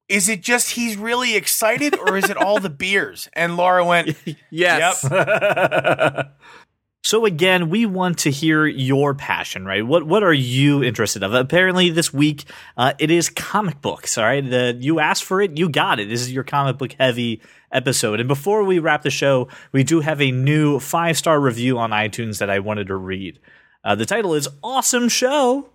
[0.08, 3.28] is it just he's really excited or is it all the beers?
[3.34, 4.16] And Lara went,
[4.50, 5.06] Yes.
[5.10, 6.36] Yep.
[7.02, 9.86] so again, we want to hear your passion, right?
[9.86, 11.34] What what are you interested of?
[11.34, 12.44] Apparently, this week
[12.76, 14.16] uh, it is comic books.
[14.16, 16.08] All right, the, you asked for it, you got it.
[16.08, 18.18] This is your comic book heavy episode.
[18.18, 21.90] And before we wrap the show, we do have a new five star review on
[21.90, 23.38] iTunes that I wanted to read.
[23.84, 25.68] Uh, the title is "Awesome Show."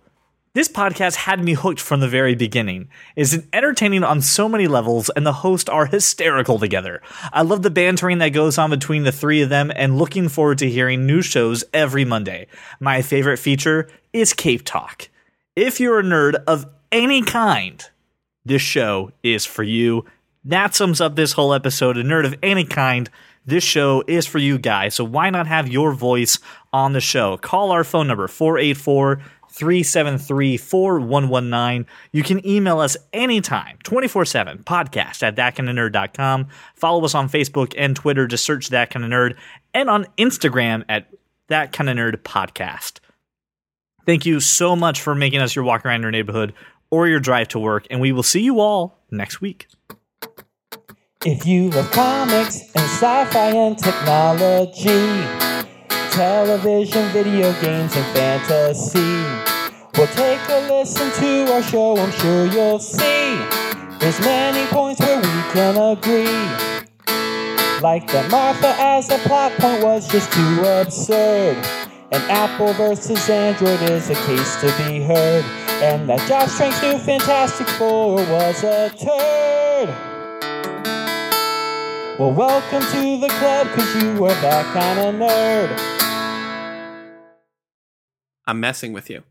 [0.54, 2.88] This podcast had me hooked from the very beginning.
[3.16, 7.02] It's entertaining on so many levels, and the hosts are hysterical together.
[7.32, 10.58] I love the bantering that goes on between the three of them, and looking forward
[10.58, 12.46] to hearing new shows every Monday.
[12.78, 15.08] My favorite feature is Cape Talk.
[15.56, 17.84] If you're a nerd of any kind,
[18.44, 20.04] this show is for you.
[20.44, 21.96] That sums up this whole episode.
[21.96, 23.10] A nerd of any kind,
[23.44, 24.94] this show is for you guys.
[24.94, 26.38] So why not have your voice
[26.72, 27.38] on the show?
[27.38, 29.20] Call our phone number 484
[29.54, 31.86] 373 4119.
[32.10, 36.48] You can email us anytime, 24 7, podcast at thatkindofnerd.com.
[36.74, 38.26] Follow us on Facebook and Twitter.
[38.26, 39.36] Just search That Kind of Nerd.
[39.72, 41.06] And on Instagram at
[41.48, 42.98] That Kind of Nerd Podcast.
[44.04, 46.52] Thank you so much for making us your walk around your neighborhood
[46.90, 47.86] or your drive to work.
[47.90, 49.68] And we will see you all next week.
[51.24, 55.73] If you love comics and sci-fi and technology,
[56.14, 59.00] television, video games, and fantasy,
[59.98, 61.96] well, take a listen to our show.
[61.96, 63.36] I'm sure you'll see
[63.98, 66.84] there's many points where we can agree.
[67.82, 71.56] Like that Martha as a plot point was just too absurd.
[72.12, 75.44] And Apple versus Android is a case to be heard.
[75.82, 80.13] And that Josh Trank's new Fantastic Four was a turd.
[82.16, 85.76] Well, welcome to the club, cause you are that kind of nerd.
[88.46, 89.24] I'm messing with you.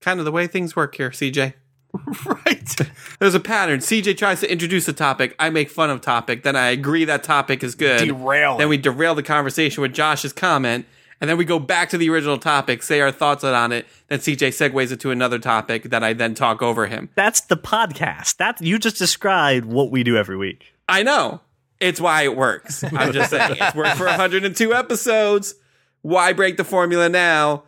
[0.00, 1.52] Kind of the way things work here, CJ.
[2.24, 2.76] right.
[3.18, 3.80] There's a pattern.
[3.80, 5.36] CJ tries to introduce a topic.
[5.38, 6.42] I make fun of topic.
[6.42, 8.08] Then I agree that topic is good.
[8.08, 10.86] Derail Then we derail the conversation with Josh's comment.
[11.20, 13.86] And then we go back to the original topic, say our thoughts on it.
[14.08, 17.10] Then CJ segues it to another topic that I then talk over him.
[17.14, 18.38] That's the podcast.
[18.38, 20.72] That you just described what we do every week.
[20.88, 21.42] I know.
[21.82, 22.84] It's why it works.
[22.84, 23.56] I'm just saying.
[23.60, 25.54] It's worked for 102 episodes.
[26.02, 27.64] Why break the formula now?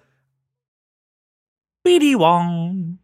[1.84, 2.98] Weedy Wong.